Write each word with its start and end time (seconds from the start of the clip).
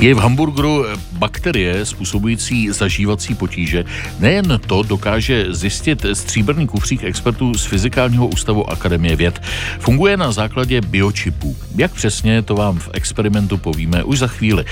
Je 0.00 0.14
v 0.14 0.18
hamburgeru 0.18 0.84
bakterie 1.12 1.86
způsobující 1.86 2.70
zažívací 2.70 3.34
potíže. 3.34 3.84
Nejen 4.18 4.60
to 4.66 4.82
dokáže 4.82 5.46
zjistit 5.50 6.06
stříbrný 6.12 6.66
kufřík 6.66 7.04
expertů 7.04 7.54
z 7.54 7.64
Fyzikálního 7.64 8.26
ústavu 8.26 8.70
Akademie 8.70 9.16
věd. 9.16 9.42
Funguje 9.78 10.16
na 10.16 10.32
základě 10.32 10.80
biočipů. 10.80 11.56
Jak 11.76 11.92
přesně, 11.92 12.42
to 12.42 12.54
vám 12.54 12.78
v 12.78 12.88
experimentu 12.92 13.58
povíme 13.58 14.04
už 14.04 14.18
za 14.18 14.26
chvíli. 14.26 14.64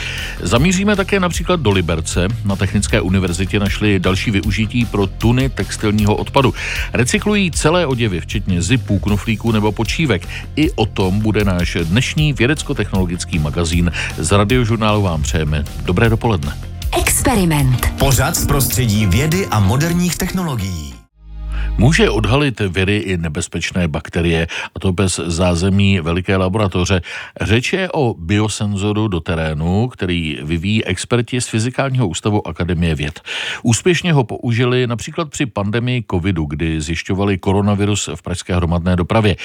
Zamíříme 0.42 0.96
také 0.96 1.20
například 1.20 1.60
do 1.60 1.70
Liberce. 1.70 2.28
Na 2.44 2.56
Technické 2.56 3.00
univerzitě 3.00 3.60
našli 3.60 3.98
další 3.98 4.30
využití 4.30 4.84
pro 4.84 5.06
tuny 5.06 5.48
textilního 5.48 6.16
odpadu. 6.16 6.54
Recyklují 6.92 7.50
celé 7.50 7.86
oděvy, 7.86 8.20
včetně 8.20 8.62
zipů, 8.62 8.98
knoflíků 8.98 9.52
nebo 9.52 9.72
počívek. 9.72 10.28
I 10.56 10.70
o 10.70 10.86
tom 10.86 11.20
bude 11.20 11.44
náš 11.44 11.76
dnešní 11.82 12.32
vědecko-technologický 12.32 13.38
magazín 13.38 13.92
z 14.18 14.32
radiožurnálu 14.32 15.02
vám 15.02 15.17
přejeme. 15.22 15.64
Dobré 15.84 16.08
dopoledne. 16.08 16.58
Experiment. 16.98 17.86
Pořad 17.98 18.36
z 18.36 18.46
prostředí 18.46 19.06
vědy 19.06 19.46
a 19.46 19.60
moderních 19.60 20.16
technologií. 20.16 20.97
Může 21.76 22.10
odhalit 22.10 22.60
viry 22.60 22.96
i 22.96 23.16
nebezpečné 23.16 23.88
bakterie, 23.88 24.46
a 24.74 24.78
to 24.78 24.92
bez 24.92 25.20
zázemí 25.26 26.00
veliké 26.00 26.36
laboratoře. 26.36 27.00
Řeč 27.40 27.72
je 27.72 27.88
o 27.92 28.14
biosenzoru 28.18 29.08
do 29.08 29.20
terénu, 29.20 29.88
který 29.88 30.38
vyvíjí 30.42 30.84
experti 30.84 31.40
z 31.40 31.48
Fyzikálního 31.48 32.08
ústavu 32.08 32.48
Akademie 32.48 32.94
věd. 32.94 33.20
Úspěšně 33.62 34.12
ho 34.12 34.24
použili 34.24 34.86
například 34.86 35.30
při 35.30 35.46
pandemii 35.46 36.04
covidu, 36.10 36.44
kdy 36.44 36.80
zjišťovali 36.80 37.38
koronavirus 37.38 38.08
v 38.14 38.22
pražské 38.22 38.56
hromadné 38.56 38.96
dopravě. 38.96 39.36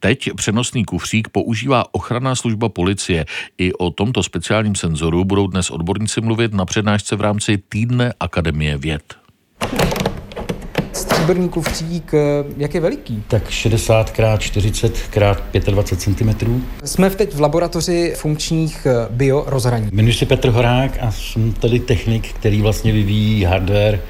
Teď 0.00 0.30
přenosný 0.36 0.84
kufřík 0.84 1.28
používá 1.28 1.94
ochranná 1.94 2.34
služba 2.34 2.68
policie. 2.68 3.26
I 3.58 3.72
o 3.72 3.90
tomto 3.90 4.22
speciálním 4.22 4.74
senzoru 4.74 5.24
budou 5.24 5.46
dnes 5.46 5.70
odborníci 5.70 6.20
mluvit 6.20 6.54
na 6.54 6.64
přednášce 6.64 7.16
v 7.16 7.20
rámci 7.20 7.58
týdne 7.68 8.12
Akademie 8.20 8.78
věd 8.78 9.02
stříbrný 10.98 11.48
kufřík, 11.48 12.12
jak 12.56 12.74
je 12.74 12.80
veliký? 12.80 13.22
Tak 13.28 13.50
60 13.50 14.10
x 14.10 14.44
40 14.44 14.96
x 15.52 15.66
25 15.66 16.16
cm. 16.16 16.62
Jsme 16.84 17.10
teď 17.10 17.34
v 17.34 17.40
laboratoři 17.40 18.14
funkčních 18.16 18.86
eh, 18.86 19.06
bio 19.10 19.44
rozhraní. 19.46 19.88
Jmenuji 19.92 20.14
se 20.14 20.26
Petr 20.26 20.48
Horák 20.48 20.98
a 21.00 21.10
jsem 21.12 21.52
tady 21.52 21.80
technik, 21.80 22.32
který 22.32 22.62
vlastně 22.62 22.92
vyvíjí 22.92 23.44
hardware 23.44 24.00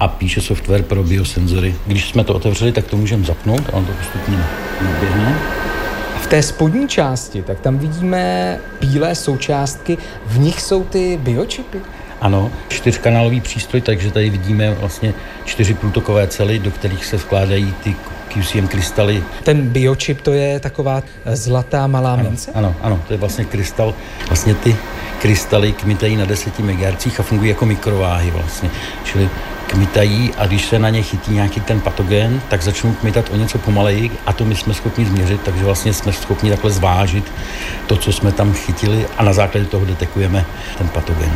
a 0.00 0.08
píše 0.08 0.40
software 0.40 0.82
pro 0.82 1.02
biosenzory. 1.02 1.74
Když 1.86 2.08
jsme 2.08 2.24
to 2.24 2.34
otevřeli, 2.34 2.72
tak 2.72 2.86
to 2.86 2.96
můžeme 2.96 3.24
zapnout 3.24 3.62
a 3.68 3.72
on 3.72 3.84
to 3.86 3.92
postupně 3.92 4.38
naběhne. 4.84 5.38
V 6.20 6.26
té 6.26 6.42
spodní 6.42 6.88
části, 6.88 7.42
tak 7.42 7.60
tam 7.60 7.78
vidíme 7.78 8.58
bílé 8.80 9.14
součástky, 9.14 9.98
v 10.26 10.38
nich 10.38 10.62
jsou 10.62 10.84
ty 10.84 11.18
biočipy. 11.22 11.78
Ano, 12.20 12.50
čtyřkanálový 12.68 13.40
přístroj, 13.40 13.80
takže 13.80 14.10
tady 14.10 14.30
vidíme 14.30 14.74
vlastně 14.74 15.14
čtyři 15.44 15.74
průtokové 15.74 16.26
cely, 16.26 16.58
do 16.58 16.70
kterých 16.70 17.04
se 17.04 17.16
vkládají 17.16 17.74
ty 17.82 17.96
QCM 18.28 18.68
krystaly. 18.68 19.22
Ten 19.42 19.60
biočip 19.68 20.20
to 20.20 20.32
je 20.32 20.60
taková 20.60 21.02
zlatá 21.26 21.86
malá 21.86 22.12
ano, 22.12 22.22
mince? 22.22 22.50
Ano, 22.54 22.74
ano, 22.80 23.00
to 23.06 23.14
je 23.14 23.18
vlastně 23.18 23.44
krystal. 23.44 23.94
Vlastně 24.28 24.54
ty 24.54 24.76
krystaly 25.20 25.72
kmitají 25.72 26.16
na 26.16 26.24
10 26.24 26.58
MHz 26.58 27.18
a 27.18 27.22
fungují 27.22 27.50
jako 27.50 27.66
mikrováhy 27.66 28.30
vlastně. 28.30 28.70
Čili 29.04 29.30
kmitají 29.66 30.30
a 30.38 30.46
když 30.46 30.64
se 30.64 30.78
na 30.78 30.90
ně 30.90 31.02
chytí 31.02 31.32
nějaký 31.32 31.60
ten 31.60 31.80
patogen, 31.80 32.40
tak 32.48 32.62
začnou 32.62 32.92
kmitat 32.92 33.30
o 33.30 33.36
něco 33.36 33.58
pomaleji 33.58 34.10
a 34.26 34.32
to 34.32 34.44
my 34.44 34.56
jsme 34.56 34.74
schopni 34.74 35.06
změřit, 35.06 35.40
takže 35.40 35.64
vlastně 35.64 35.92
jsme 35.92 36.12
schopni 36.12 36.50
takhle 36.50 36.70
zvážit 36.70 37.32
to, 37.86 37.96
co 37.96 38.12
jsme 38.12 38.32
tam 38.32 38.52
chytili 38.52 39.06
a 39.16 39.24
na 39.24 39.32
základě 39.32 39.66
toho 39.66 39.84
detekujeme 39.84 40.44
ten 40.78 40.88
patogen. 40.88 41.32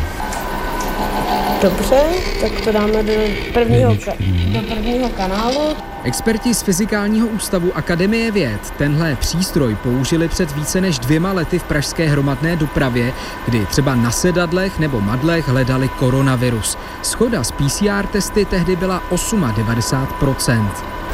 Dobře, 1.62 2.00
tak 2.40 2.60
to 2.64 2.72
dáme 2.72 3.02
do 3.02 3.12
prvního, 3.54 3.92
ka- 3.92 4.52
do 4.52 4.74
prvního 4.74 5.08
kanálu. 5.08 5.76
Experti 6.04 6.54
z 6.54 6.62
Fyzikálního 6.62 7.26
ústavu 7.28 7.72
Akademie 7.76 8.30
věd 8.30 8.70
tenhle 8.78 9.16
přístroj 9.16 9.74
použili 9.74 10.28
před 10.28 10.52
více 10.52 10.80
než 10.80 10.98
dvěma 10.98 11.32
lety 11.32 11.58
v 11.58 11.62
pražské 11.64 12.08
hromadné 12.08 12.56
dopravě, 12.56 13.12
kdy 13.46 13.66
třeba 13.66 13.94
na 13.94 14.10
sedadlech 14.10 14.78
nebo 14.78 15.00
madlech 15.00 15.48
hledali 15.48 15.88
koronavirus. 15.88 16.78
Schoda 17.02 17.44
z 17.44 17.50
PCR 17.52 18.06
testy 18.12 18.44
tehdy 18.44 18.76
byla 18.76 19.02
98%. 19.10 20.66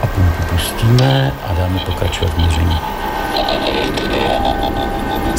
A 0.03 0.06
pumpu 0.06 0.43
pustíme 0.51 1.33
a 1.49 1.55
dáme 1.55 1.78
pokračovat 1.87 2.34
v 2.34 2.39
měření. 2.39 2.77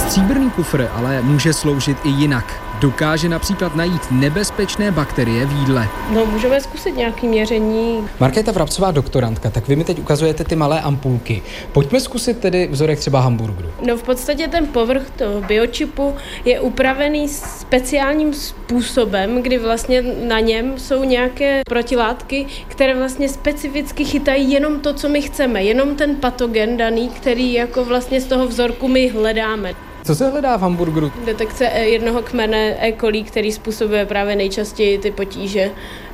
Stříbrný 0.09 0.49
kufr 0.49 0.89
ale 0.93 1.21
může 1.21 1.53
sloužit 1.53 1.97
i 2.03 2.09
jinak. 2.09 2.63
Dokáže 2.79 3.29
například 3.29 3.75
najít 3.75 4.01
nebezpečné 4.11 4.91
bakterie 4.91 5.45
v 5.45 5.51
jídle. 5.51 5.87
No, 6.13 6.25
můžeme 6.25 6.61
zkusit 6.61 6.97
nějaké 6.97 7.27
měření. 7.27 8.07
Markéta 8.19 8.51
Vrabcová, 8.51 8.91
doktorantka, 8.91 9.49
tak 9.49 9.67
vy 9.67 9.75
mi 9.75 9.83
teď 9.83 9.99
ukazujete 9.99 10.43
ty 10.43 10.55
malé 10.55 10.81
ampulky. 10.81 11.41
Pojďme 11.71 11.99
zkusit 11.99 12.39
tedy 12.39 12.67
vzorek 12.71 12.99
třeba 12.99 13.19
hamburgeru. 13.19 13.69
No, 13.87 13.97
v 13.97 14.03
podstatě 14.03 14.47
ten 14.47 14.67
povrch 14.67 15.09
toho 15.09 15.41
biočipu 15.41 16.15
je 16.45 16.59
upravený 16.59 17.27
speciálním 17.27 18.33
způsobem, 18.33 19.41
kdy 19.41 19.57
vlastně 19.57 20.01
na 20.27 20.39
něm 20.39 20.79
jsou 20.79 21.03
nějaké 21.03 21.61
protilátky, 21.65 22.45
které 22.67 22.95
vlastně 22.95 23.29
specificky 23.29 24.05
chytají 24.05 24.51
jenom 24.51 24.79
to, 24.79 24.93
co 24.93 25.09
my 25.09 25.21
chceme, 25.21 25.63
jenom 25.63 25.95
ten 25.95 26.15
patogen 26.15 26.77
daný, 26.77 27.09
který 27.09 27.53
jako 27.53 27.85
vlastně 27.85 28.21
z 28.21 28.25
toho 28.25 28.47
vzorku 28.47 28.87
my 28.87 29.07
hledáme. 29.07 29.73
Co 30.09 30.15
se 30.15 30.29
hledá 30.29 30.57
v 30.57 30.61
hamburgeru? 30.61 31.11
Detekce 31.25 31.65
jednoho 31.65 32.21
kmene 32.21 32.75
E. 32.79 32.93
coli, 32.99 33.23
který 33.23 33.51
způsobuje 33.51 34.05
právě 34.05 34.35
nejčastěji 34.35 34.97
ty 34.97 35.11
potíže 35.11 35.71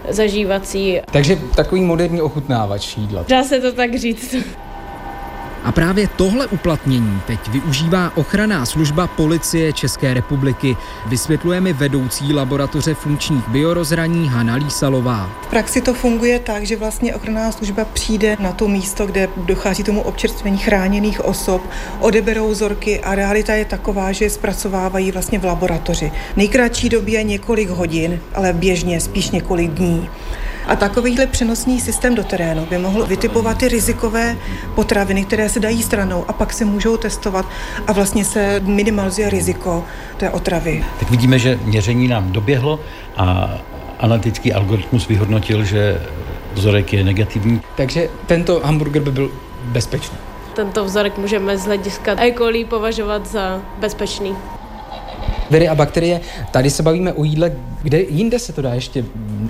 zažívací. 0.10 1.00
Takže 1.12 1.38
takový 1.56 1.82
moderní 1.82 2.22
ochutnávač 2.22 2.98
jídla. 2.98 3.26
Dá 3.28 3.44
se 3.44 3.60
to 3.62 3.72
tak 3.72 3.96
říct. 3.96 4.36
A 5.66 5.72
právě 5.72 6.08
tohle 6.08 6.48
uplatnění 6.48 7.22
teď 7.28 7.48
využívá 7.48 8.12
ochranná 8.16 8.66
služba 8.66 9.08
policie 9.08 9.74
České 9.74 10.14
republiky. 10.14 10.78
Vysvětluje 11.06 11.62
mi 11.62 11.74
vedoucí 11.74 12.34
laboratoře 12.34 12.94
funkčních 12.94 13.48
biorozhraní 13.48 14.30
Hana 14.30 14.56
Lísalová. 14.56 15.30
V 15.42 15.48
praxi 15.48 15.82
to 15.82 15.94
funguje 15.94 16.40
tak, 16.40 16.64
že 16.64 16.76
vlastně 16.76 17.16
ochranná 17.16 17.52
služba 17.52 17.86
přijde 17.86 18.38
na 18.40 18.52
to 18.52 18.68
místo, 18.68 19.06
kde 19.06 19.30
dochází 19.38 19.84
tomu 19.84 20.02
občerstvení 20.02 20.58
chráněných 20.58 21.26
osob, 21.26 21.62
odeberou 22.00 22.50
vzorky 22.50 23.00
a 23.00 23.16
realita 23.16 23.54
je 23.54 23.66
taková, 23.66 24.12
že 24.12 24.26
je 24.26 24.30
zpracovávají 24.30 25.12
vlastně 25.12 25.40
v 25.40 25.46
laboratoři. 25.46 26.12
Nejkratší 26.36 26.90
době 26.90 27.24
několik 27.24 27.70
hodin, 27.70 28.20
ale 28.34 28.54
běžně 28.54 29.00
spíš 29.00 29.32
několik 29.32 29.72
dní. 29.72 30.10
A 30.68 30.76
takovýhle 30.76 31.28
přenosný 31.28 31.82
systém 31.82 32.16
do 32.16 32.24
terénu 32.24 32.66
by 32.66 32.78
mohl 32.78 33.06
vytipovat 33.06 33.58
ty 33.58 33.68
rizikové 33.68 34.38
potraviny, 34.76 35.26
které 35.26 35.50
se 35.50 35.60
dají 35.60 35.84
stranou 35.84 36.26
a 36.28 36.34
pak 36.34 36.54
se 36.54 36.66
můžou 36.66 36.98
testovat 36.98 37.46
a 37.88 37.94
vlastně 37.94 38.26
se 38.26 38.60
minimalizuje 38.60 39.30
riziko 39.30 39.84
té 40.18 40.30
otravy. 40.30 40.86
Tak 41.00 41.10
vidíme, 41.10 41.40
že 41.40 41.60
měření 41.64 42.08
nám 42.08 42.32
doběhlo 42.32 42.80
a 43.18 43.58
analytický 44.00 44.54
algoritmus 44.54 45.08
vyhodnotil, 45.08 45.64
že 45.64 46.02
vzorek 46.54 46.94
je 46.94 47.04
negativní. 47.04 47.62
Takže 47.76 48.10
tento 48.26 48.62
hamburger 48.64 49.02
by 49.02 49.12
byl 49.12 49.32
bezpečný. 49.64 50.18
Tento 50.56 50.86
vzorek 50.86 51.18
můžeme 51.18 51.58
z 51.58 51.66
hlediska 51.66 52.16
E. 52.18 52.34
coli 52.34 52.66
považovat 52.66 53.26
za 53.26 53.62
bezpečný. 53.80 54.36
Viry 55.52 55.68
a 55.68 55.76
bakterie, 55.76 56.22
tady 56.52 56.70
se 56.70 56.84
bavíme 56.84 57.14
o 57.14 57.24
jídle, 57.24 57.52
kde 57.82 58.02
jinde 58.02 58.40
se 58.40 58.54
to 58.54 58.62
dá 58.62 58.74
ještě 58.74 59.06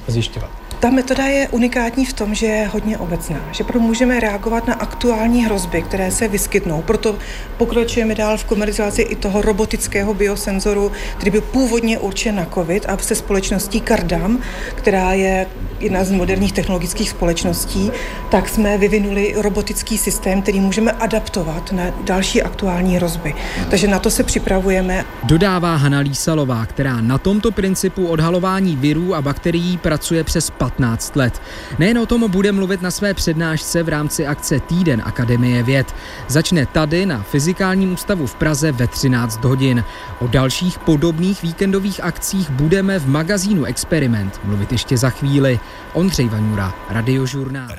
zjišťovat. 0.07 0.49
Ta 0.85 0.91
metoda 0.91 1.25
je 1.25 1.47
unikátní 1.47 2.05
v 2.05 2.13
tom, 2.13 2.35
že 2.35 2.45
je 2.45 2.67
hodně 2.67 2.97
obecná, 2.97 3.39
že 3.51 3.63
proto 3.63 3.79
můžeme 3.79 4.19
reagovat 4.19 4.67
na 4.67 4.73
aktuální 4.73 5.45
hrozby, 5.45 5.81
které 5.81 6.11
se 6.11 6.27
vyskytnou. 6.27 6.81
Proto 6.81 7.15
pokračujeme 7.57 8.15
dál 8.15 8.37
v 8.37 8.45
komercializaci 8.45 9.01
i 9.01 9.15
toho 9.15 9.41
robotického 9.41 10.13
biosenzoru, 10.13 10.91
který 11.17 11.31
byl 11.31 11.41
původně 11.41 11.99
určen 11.99 12.35
na 12.35 12.45
COVID 12.45 12.85
a 12.89 12.97
se 12.97 13.15
společností 13.15 13.81
Cardam, 13.81 14.39
která 14.75 15.13
je 15.13 15.47
jedna 15.79 16.03
z 16.03 16.11
moderních 16.11 16.53
technologických 16.53 17.09
společností, 17.09 17.91
tak 18.31 18.49
jsme 18.49 18.77
vyvinuli 18.77 19.33
robotický 19.37 19.97
systém, 19.97 20.41
který 20.41 20.59
můžeme 20.59 20.91
adaptovat 20.91 21.71
na 21.71 21.83
další 22.03 22.43
aktuální 22.43 22.95
hrozby. 22.95 23.35
Takže 23.69 23.87
na 23.87 23.99
to 23.99 24.09
se 24.11 24.23
připravujeme. 24.23 25.05
Dodává 25.23 25.75
Hana 25.75 25.99
Lísalová, 25.99 26.65
která 26.65 27.01
na 27.01 27.17
tomto 27.17 27.51
principu 27.51 28.07
odhalování 28.07 28.75
virů 28.75 29.15
a 29.15 29.21
bakterií 29.21 29.77
pracuje 29.77 30.23
přes 30.23 30.49
15 30.49 30.74
let. 31.15 31.41
Nejen 31.79 31.97
o 31.97 32.05
tom 32.05 32.31
bude 32.31 32.51
mluvit 32.51 32.81
na 32.81 32.91
své 32.91 33.13
přednášce 33.13 33.83
v 33.83 33.89
rámci 33.89 34.27
akce 34.27 34.59
Týden 34.59 35.01
Akademie 35.05 35.63
věd. 35.63 35.95
Začne 36.27 36.65
tady 36.65 37.05
na 37.05 37.23
Fyzikálním 37.23 37.93
ústavu 37.93 38.27
v 38.27 38.35
Praze 38.35 38.71
ve 38.71 38.87
13 38.87 39.43
hodin. 39.43 39.83
O 40.19 40.27
dalších 40.27 40.79
podobných 40.79 41.43
víkendových 41.43 42.03
akcích 42.03 42.49
budeme 42.49 42.99
v 42.99 43.07
magazínu 43.07 43.65
Experiment 43.65 44.39
mluvit 44.43 44.71
ještě 44.71 44.97
za 44.97 45.09
chvíli. 45.09 45.59
Ondřej 45.93 46.29
Vaňura, 46.29 46.73
Radiožurnál. 46.89 47.75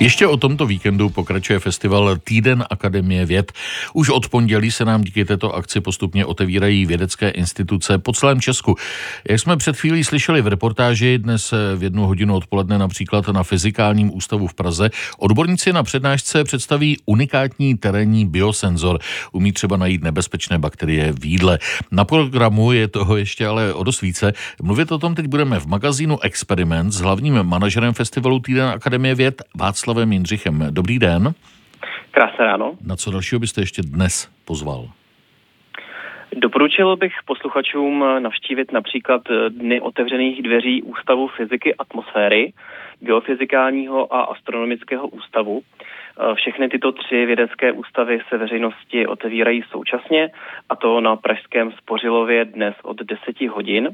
Ještě 0.00 0.26
o 0.26 0.36
tomto 0.36 0.66
víkendu 0.66 1.10
pokračuje 1.10 1.58
festival 1.58 2.16
Týden 2.24 2.64
Akademie 2.70 3.26
věd. 3.26 3.52
Už 3.92 4.08
od 4.08 4.28
pondělí 4.28 4.70
se 4.70 4.84
nám 4.84 5.04
díky 5.04 5.24
této 5.24 5.54
akci 5.54 5.80
postupně 5.80 6.26
otevírají 6.26 6.86
vědecké 6.86 7.28
instituce 7.28 7.98
po 7.98 8.12
celém 8.12 8.40
Česku. 8.40 8.76
Jak 9.30 9.40
jsme 9.40 9.56
před 9.56 9.76
chvílí 9.76 10.04
slyšeli 10.04 10.42
v 10.42 10.46
reportáži, 10.46 11.18
dnes 11.18 11.54
v 11.76 11.82
jednu 11.82 12.06
hodinu 12.06 12.36
odpoledne 12.36 12.78
například 12.78 13.28
na 13.28 13.42
Fyzikálním 13.42 14.16
ústavu 14.16 14.46
v 14.46 14.54
Praze, 14.54 14.90
odborníci 15.18 15.72
na 15.72 15.82
přednášce 15.82 16.44
představí 16.44 16.96
unikátní 17.06 17.76
terénní 17.76 18.26
biosenzor. 18.26 18.98
Umí 19.32 19.52
třeba 19.52 19.76
najít 19.76 20.02
nebezpečné 20.02 20.58
bakterie 20.58 21.12
v 21.12 21.24
jídle. 21.24 21.58
Na 21.90 22.04
programu 22.04 22.72
je 22.72 22.88
toho 22.88 23.16
ještě 23.16 23.46
ale 23.46 23.74
o 23.74 23.84
dost 23.84 24.00
více. 24.00 24.32
Mluvit 24.62 24.92
o 24.92 24.98
tom 24.98 25.14
teď 25.14 25.26
budeme 25.26 25.60
v 25.60 25.66
magazínu 25.66 26.20
Experiment 26.20 26.92
s 26.92 27.00
hlavním 27.00 27.42
manažerem 27.42 27.94
festivalu 27.94 28.40
Týden 28.40 28.68
Akademie 28.68 29.14
věd 29.14 29.42
Václav 29.54 29.85
Václavem 29.86 30.12
Jindřichem. 30.12 30.66
Dobrý 30.70 30.98
den. 30.98 31.34
Krásné 32.10 32.46
ráno. 32.46 32.72
Na 32.86 32.96
co 32.96 33.10
dalšího 33.10 33.38
byste 33.38 33.60
ještě 33.60 33.82
dnes 33.82 34.30
pozval? 34.44 34.88
Doporučil 36.36 36.96
bych 36.96 37.12
posluchačům 37.24 38.04
navštívit 38.18 38.72
například 38.72 39.22
Dny 39.48 39.80
otevřených 39.80 40.42
dveří 40.42 40.82
Ústavu 40.82 41.28
fyziky 41.28 41.74
atmosféry, 41.74 42.52
Geofyzikálního 43.00 44.14
a 44.14 44.22
Astronomického 44.22 45.08
ústavu. 45.08 45.62
Všechny 46.34 46.68
tyto 46.68 46.92
tři 46.92 47.26
vědecké 47.26 47.72
ústavy 47.72 48.20
se 48.28 48.38
veřejnosti 48.38 49.06
otevírají 49.06 49.62
současně, 49.70 50.30
a 50.68 50.76
to 50.76 51.00
na 51.00 51.16
Pražském 51.16 51.72
Spořilově 51.72 52.44
dnes 52.44 52.74
od 52.82 52.96
10 52.96 53.40
hodin. 53.40 53.88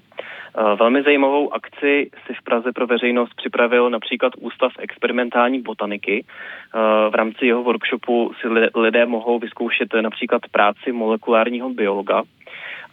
Velmi 0.76 1.02
zajímavou 1.02 1.54
akci 1.54 2.10
si 2.26 2.34
v 2.34 2.42
Praze 2.42 2.72
pro 2.72 2.86
veřejnost 2.86 3.34
připravil 3.34 3.90
například 3.90 4.32
Ústav 4.40 4.72
experimentální 4.78 5.62
botaniky. 5.62 6.24
V 7.10 7.14
rámci 7.14 7.46
jeho 7.46 7.62
workshopu 7.62 8.32
si 8.40 8.48
lidé 8.75 9.06
mohou 9.06 9.38
vyzkoušet 9.38 9.94
například 10.00 10.42
práci 10.52 10.92
molekulárního 10.92 11.70
biologa. 11.70 12.22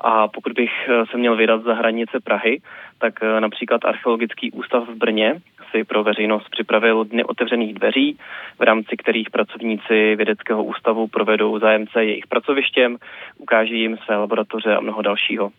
A 0.01 0.27
pokud 0.27 0.53
bych 0.53 0.71
se 1.11 1.17
měl 1.17 1.35
vydat 1.35 1.63
za 1.63 1.73
hranice 1.73 2.19
Prahy, 2.23 2.61
tak 2.99 3.13
například 3.39 3.85
Archeologický 3.85 4.51
ústav 4.51 4.89
v 4.89 4.95
Brně 4.95 5.41
si 5.71 5.83
pro 5.83 6.03
veřejnost 6.03 6.49
připravil 6.49 7.03
dny 7.03 7.23
otevřených 7.23 7.73
dveří, 7.73 8.17
v 8.59 8.61
rámci 8.61 8.97
kterých 8.97 9.29
pracovníci 9.29 10.15
vědeckého 10.15 10.63
ústavu 10.63 11.07
provedou 11.07 11.59
zájemce 11.59 12.05
jejich 12.05 12.27
pracovištěm, 12.27 12.97
ukáží 13.37 13.79
jim 13.79 13.97
své 13.97 14.17
laboratoře 14.17 14.75
a 14.75 14.79
mnoho 14.79 15.01
dalšího. 15.01 15.51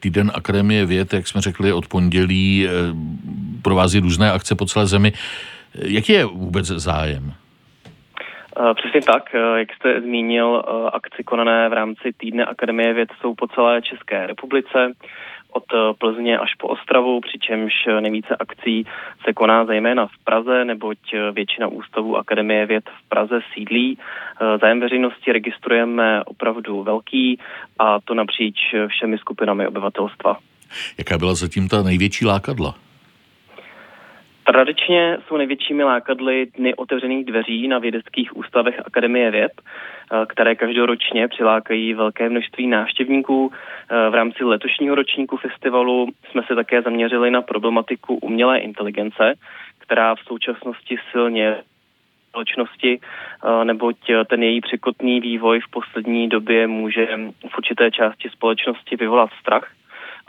Týden 0.00 0.30
Akademie 0.34 0.86
věd, 0.86 1.12
jak 1.12 1.26
jsme 1.26 1.40
řekli, 1.40 1.72
od 1.72 1.86
pondělí 1.88 2.66
eh, 2.66 2.70
provází 3.62 4.00
různé 4.00 4.32
akce 4.32 4.54
po 4.54 4.66
celé 4.66 4.86
zemi. 4.86 5.12
Jaký 5.74 6.12
je 6.12 6.24
vůbec 6.24 6.66
zájem? 6.66 7.32
Eh, 8.60 8.74
přesně 8.74 9.00
tak, 9.02 9.34
eh, 9.34 9.58
jak 9.58 9.72
jste 9.72 10.00
zmínil, 10.00 10.62
akci 10.92 11.24
konané 11.24 11.68
v 11.68 11.72
rámci 11.72 12.12
Týdne 12.16 12.44
Akademie 12.44 12.94
věd 12.94 13.08
jsou 13.20 13.34
po 13.34 13.46
celé 13.48 13.82
České 13.82 14.26
republice 14.26 14.92
od 15.58 15.64
eh, 15.74 15.94
Plzně 15.98 16.38
až 16.38 16.54
po 16.54 16.68
Ostravu, 16.68 17.20
přičemž 17.20 17.72
nejvíce 18.00 18.36
akcí 18.36 18.86
se 19.24 19.32
koná 19.32 19.64
zejména 19.64 20.06
v 20.06 20.16
Praze, 20.24 20.64
neboť 20.64 20.98
eh, 21.14 21.32
většina 21.32 21.66
ústavů 21.66 22.16
Akademie 22.16 22.66
věd 22.66 22.84
v 22.98 23.08
Praze 23.08 23.40
sídlí. 23.54 23.98
Eh, 23.98 24.58
zájem 24.60 24.80
veřejnosti 24.80 25.32
registrujeme 25.32 26.24
opravdu 26.24 26.82
velký 26.82 27.38
a 27.78 28.00
to 28.04 28.14
napříč 28.14 28.56
všemi 28.88 29.18
skupinami 29.18 29.66
obyvatelstva. 29.66 30.36
Jaká 30.98 31.18
byla 31.18 31.34
zatím 31.34 31.68
ta 31.68 31.82
největší 31.82 32.26
lákadla? 32.26 32.74
Tradičně 34.52 35.18
jsou 35.26 35.36
největšími 35.36 35.84
lákadly 35.84 36.46
dny 36.56 36.74
otevřených 36.74 37.24
dveří 37.24 37.68
na 37.68 37.78
vědeckých 37.78 38.36
ústavech 38.36 38.80
Akademie 38.86 39.30
věd, 39.30 39.52
eh, 39.60 40.26
které 40.28 40.54
každoročně 40.54 41.28
přilákají 41.28 41.94
velké 41.94 42.28
množství 42.28 42.66
návštěvníků. 42.66 43.52
Eh, 43.52 44.10
v 44.10 44.14
rámci 44.14 44.44
letošního 44.44 44.94
ročníku 44.94 45.36
festivalu 45.36 46.08
jsme 46.30 46.42
se 46.46 46.54
také 46.54 46.82
zaměřili 46.82 47.30
na 47.30 47.42
problematiku 47.42 48.14
umělé 48.14 48.58
inteligence, 48.58 49.34
která 49.78 50.14
v 50.14 50.20
současnosti 50.20 50.96
silně 51.12 51.56
společnosti, 52.28 53.00
eh, 53.00 53.64
neboť 53.64 53.96
ten 54.30 54.42
její 54.42 54.60
překotný 54.60 55.20
vývoj 55.20 55.60
v 55.60 55.70
poslední 55.70 56.28
době 56.28 56.66
může 56.66 57.06
v 57.48 57.58
určité 57.58 57.90
části 57.90 58.30
společnosti 58.30 58.96
vyvolat 58.96 59.30
strach 59.40 59.68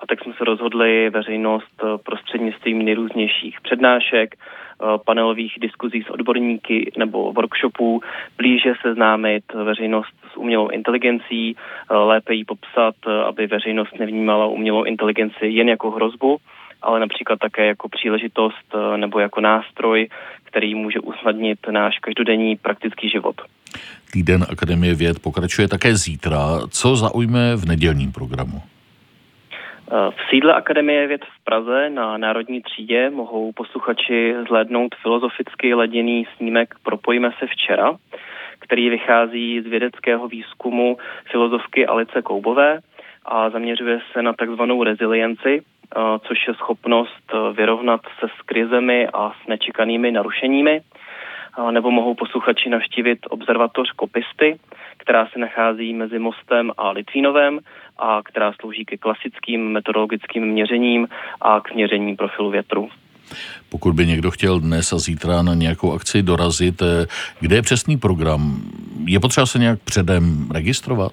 a 0.04 0.06
tak 0.08 0.24
jsme 0.24 0.34
se 0.38 0.44
rozhodli 0.44 1.10
veřejnost 1.10 1.84
eh, 1.84 1.98
prostřednictvím 2.04 2.86
nejrůznějších 2.86 3.62
přednášek, 3.62 4.36
eh, 4.36 4.86
panelových 5.06 5.54
diskuzí 5.62 6.04
s 6.04 6.10
odborníky 6.10 6.92
nebo 6.98 7.34
workshopů 7.34 8.02
blíže 8.38 8.74
seznámit 8.82 9.44
veřejnost 9.54 10.14
s 10.34 10.38
umělou 10.38 10.70
inteligencí, 10.70 11.56
eh, 11.56 11.96
lépe 11.96 12.34
ji 12.34 12.46
popsat, 12.46 12.96
aby 13.28 13.48
veřejnost 13.48 14.00
nevnímala 14.00 14.48
umělou 14.48 14.84
inteligenci 14.84 15.46
jen 15.46 15.70
jako 15.70 15.92
hrozbu, 15.92 16.38
ale 16.82 17.00
například 17.00 17.40
také 17.40 17.66
jako 17.66 17.90
příležitost 17.90 18.76
nebo 18.96 19.20
jako 19.20 19.42
nástroj, 19.42 20.10
který 20.44 20.76
může 20.76 21.00
usnadnit 21.00 21.60
náš 21.72 22.00
každodenní 22.00 22.56
praktický 22.56 23.10
život. 23.10 23.36
Týden 24.12 24.46
Akademie 24.50 24.96
věd 24.96 25.20
pokračuje 25.20 25.68
také 25.68 25.96
zítra. 25.96 26.38
Co 26.70 26.96
zaujme 26.96 27.56
v 27.56 27.66
nedělním 27.66 28.12
programu? 28.12 28.62
V 29.90 30.30
sídle 30.30 30.54
Akademie 30.54 31.08
věd 31.08 31.26
v 31.26 31.44
Praze 31.44 31.90
na 31.90 32.18
Národní 32.18 32.62
třídě 32.62 33.10
mohou 33.10 33.52
posluchači 33.52 34.36
zhlédnout 34.48 34.96
filozoficky 35.02 35.74
leděný 35.74 36.28
snímek 36.38 36.76
Propojíme 36.84 37.32
se 37.40 37.48
včera, 37.48 37.96
který 38.60 38.90
vychází 38.90 39.62
z 39.62 39.66
vědeckého 39.66 40.28
výzkumu 40.28 40.98
filozofky 41.32 41.86
Alice 41.88 42.22
Koubové 42.22 42.80
a 43.26 43.50
zaměřuje 43.50 44.00
se 44.14 44.22
na 44.22 44.34
takzvanou 44.34 44.84
rezilienci, 44.84 45.62
což 46.28 46.48
je 46.48 46.54
schopnost 46.54 47.34
vyrovnat 47.54 48.02
se 48.20 48.28
s 48.40 48.42
krizemi 48.42 49.08
a 49.14 49.32
s 49.44 49.48
nečekanými 49.48 50.12
narušeními. 50.12 50.82
Nebo 51.72 51.92
mohou 51.92 52.14
posluchači 52.14 52.70
navštívit 52.70 53.20
observatoř 53.30 53.92
Kopisty, 53.92 54.60
která 55.00 55.28
se 55.34 55.40
nachází 55.40 55.94
mezi 55.94 56.20
Mostem 56.20 56.72
a 56.78 56.92
Litvínovem 56.92 57.60
a 57.98 58.22
která 58.24 58.54
slouží 58.62 58.86
ke 58.86 58.98
klasickým 58.98 59.72
metodologickým 59.72 60.44
měřením 60.46 61.08
a 61.42 61.62
k 61.62 61.74
měření 61.74 62.16
profilu 62.16 62.50
větru. 62.50 62.90
Pokud 63.70 63.96
by 63.96 64.08
někdo 64.08 64.32
chtěl 64.32 64.60
dnes 64.60 64.94
a 64.94 64.98
zítra 64.98 65.42
na 65.42 65.54
nějakou 65.54 65.94
akci 65.94 66.22
dorazit, 66.22 66.82
eh, 66.82 67.06
kde 67.40 67.56
je 67.56 67.62
přesný 67.62 67.98
program? 67.98 68.62
Je 69.06 69.20
potřeba 69.20 69.46
se 69.46 69.60
nějak 69.60 69.80
předem 69.80 70.52
registrovat? 70.52 71.12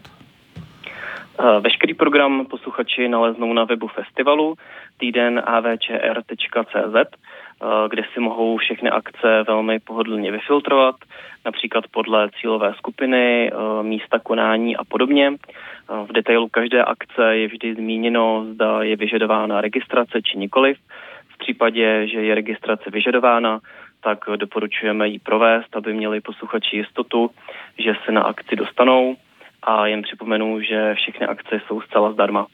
Eh, 1.38 1.60
veškerý 1.60 1.94
program 1.94 2.46
posluchači 2.46 3.08
naleznou 3.08 3.52
na 3.52 3.64
webu 3.64 3.88
festivalu 3.88 4.54
týden 4.96 5.42
avčr.cz 5.46 6.96
Eh, 6.96 7.45
kde 7.88 8.02
si 8.14 8.20
mohou 8.20 8.56
všechny 8.56 8.90
akce 8.90 9.42
velmi 9.46 9.78
pohodlně 9.78 10.32
vyfiltrovat, 10.32 10.96
například 11.44 11.84
podle 11.90 12.30
cílové 12.40 12.74
skupiny, 12.74 13.50
eh, 13.50 13.82
místa 13.82 14.18
konání 14.18 14.76
a 14.76 14.84
podobně. 14.84 15.32
Eh, 15.32 16.06
v 16.06 16.12
detailu 16.12 16.48
každé 16.48 16.84
akce 16.84 17.36
je 17.36 17.48
vždy 17.48 17.74
zmíněno, 17.74 18.46
zda 18.52 18.82
je 18.82 18.96
vyžadována 18.96 19.60
registrace 19.60 20.22
či 20.22 20.38
nikoliv. 20.38 20.78
V 21.28 21.38
případě, 21.38 22.06
že 22.06 22.20
je 22.20 22.34
registrace 22.34 22.90
vyžadována, 22.90 23.60
tak 24.00 24.18
doporučujeme 24.36 25.08
ji 25.08 25.18
provést, 25.18 25.76
aby 25.76 25.94
měli 25.94 26.20
posluchači 26.20 26.76
jistotu, 26.76 27.30
že 27.78 27.92
se 28.04 28.12
na 28.12 28.22
akci 28.22 28.56
dostanou 28.56 29.16
a 29.66 29.86
jen 29.86 30.02
připomenu, 30.02 30.60
že 30.60 30.94
všechny 30.94 31.26
akce 31.26 31.60
jsou 31.66 31.80
zcela 31.80 32.12
zdarma. 32.12 32.46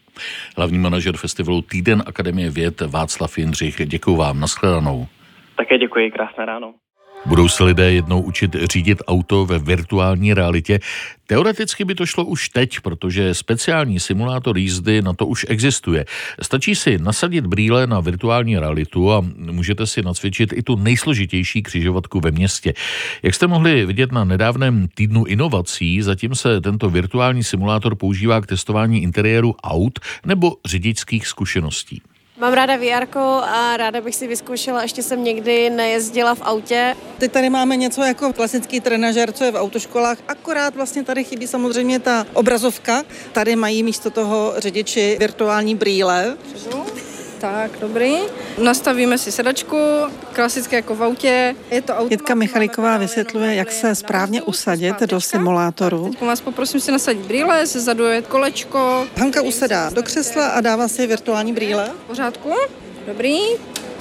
Hlavní 0.56 0.78
manažer 0.78 1.16
festivalu 1.16 1.62
Týden 1.62 2.02
Akademie 2.06 2.50
věd 2.50 2.80
Václav 2.80 3.38
Jindřich, 3.38 3.76
děkuji 3.86 4.16
vám, 4.16 4.40
nashledanou. 4.40 5.06
Také 5.56 5.78
děkuji, 5.78 6.10
krásné 6.10 6.44
ráno. 6.44 6.74
Budou 7.26 7.48
se 7.48 7.64
lidé 7.64 7.92
jednou 7.92 8.22
učit 8.22 8.56
řídit 8.72 9.02
auto 9.06 9.46
ve 9.46 9.58
virtuální 9.58 10.34
realitě? 10.34 10.80
Teoreticky 11.26 11.84
by 11.84 11.94
to 11.94 12.06
šlo 12.06 12.24
už 12.24 12.48
teď, 12.48 12.80
protože 12.80 13.34
speciální 13.34 14.00
simulátor 14.00 14.58
jízdy 14.58 15.02
na 15.02 15.12
to 15.12 15.26
už 15.26 15.46
existuje. 15.48 16.04
Stačí 16.42 16.74
si 16.74 16.98
nasadit 16.98 17.46
brýle 17.46 17.86
na 17.86 18.00
virtuální 18.00 18.58
realitu 18.58 19.12
a 19.12 19.24
můžete 19.36 19.86
si 19.86 20.02
nacvičit 20.02 20.52
i 20.52 20.62
tu 20.62 20.76
nejsložitější 20.76 21.62
křižovatku 21.62 22.20
ve 22.20 22.30
městě. 22.30 22.74
Jak 23.22 23.34
jste 23.34 23.46
mohli 23.46 23.86
vidět 23.86 24.12
na 24.12 24.24
nedávném 24.24 24.88
týdnu 24.94 25.24
inovací, 25.24 26.02
zatím 26.02 26.34
se 26.34 26.60
tento 26.60 26.90
virtuální 26.90 27.44
simulátor 27.44 27.94
používá 27.94 28.40
k 28.40 28.46
testování 28.46 29.02
interiéru 29.02 29.54
aut 29.62 29.98
nebo 30.26 30.56
řidičských 30.64 31.26
zkušeností. 31.26 32.02
Mám 32.42 32.52
ráda 32.52 32.76
VR 32.76 33.06
a 33.42 33.76
ráda 33.76 34.00
bych 34.00 34.14
si 34.14 34.26
vyzkoušela, 34.26 34.82
ještě 34.82 35.02
jsem 35.02 35.24
někdy 35.24 35.70
nejezdila 35.70 36.34
v 36.34 36.42
autě. 36.42 36.96
Teď 37.18 37.32
tady 37.32 37.50
máme 37.50 37.76
něco 37.76 38.02
jako 38.02 38.32
klasický 38.32 38.80
trenažer, 38.80 39.32
co 39.32 39.44
je 39.44 39.50
v 39.50 39.54
autoškolách, 39.54 40.18
akorát 40.28 40.76
vlastně 40.76 41.04
tady 41.04 41.24
chybí 41.24 41.46
samozřejmě 41.46 41.98
ta 41.98 42.26
obrazovka. 42.34 43.02
Tady 43.32 43.56
mají 43.56 43.82
místo 43.82 44.10
toho 44.10 44.54
řidiči 44.56 45.16
virtuální 45.20 45.74
brýle. 45.74 46.36
Tak, 47.42 47.70
dobrý. 47.80 48.16
Nastavíme 48.58 49.18
si 49.18 49.32
sedačku, 49.32 49.76
klasické 50.32 50.76
jako 50.76 50.94
v 50.94 51.02
autě. 51.02 51.54
Je 51.70 51.82
to 51.82 51.94
auto. 51.94 52.14
Jitka 52.14 52.34
Michalíková 52.34 52.98
vysvětluje, 52.98 53.54
jak 53.54 53.72
se 53.72 53.94
správně 53.94 54.42
usadit 54.42 55.00
do 55.00 55.20
simulátoru. 55.20 56.10
Teď 56.10 56.22
vás 56.22 56.40
poprosím 56.40 56.80
si 56.80 56.92
nasadit 56.92 57.26
brýle, 57.26 57.66
zezadu 57.66 58.04
je 58.04 58.22
kolečko. 58.22 59.06
Hanka 59.16 59.42
usedá 59.42 59.90
do 59.90 60.02
křesla 60.02 60.46
a 60.46 60.60
dává 60.60 60.88
si 60.88 61.06
virtuální 61.06 61.52
brýle. 61.52 61.90
V 62.04 62.06
pořádku? 62.06 62.52
Dobrý. 63.06 63.38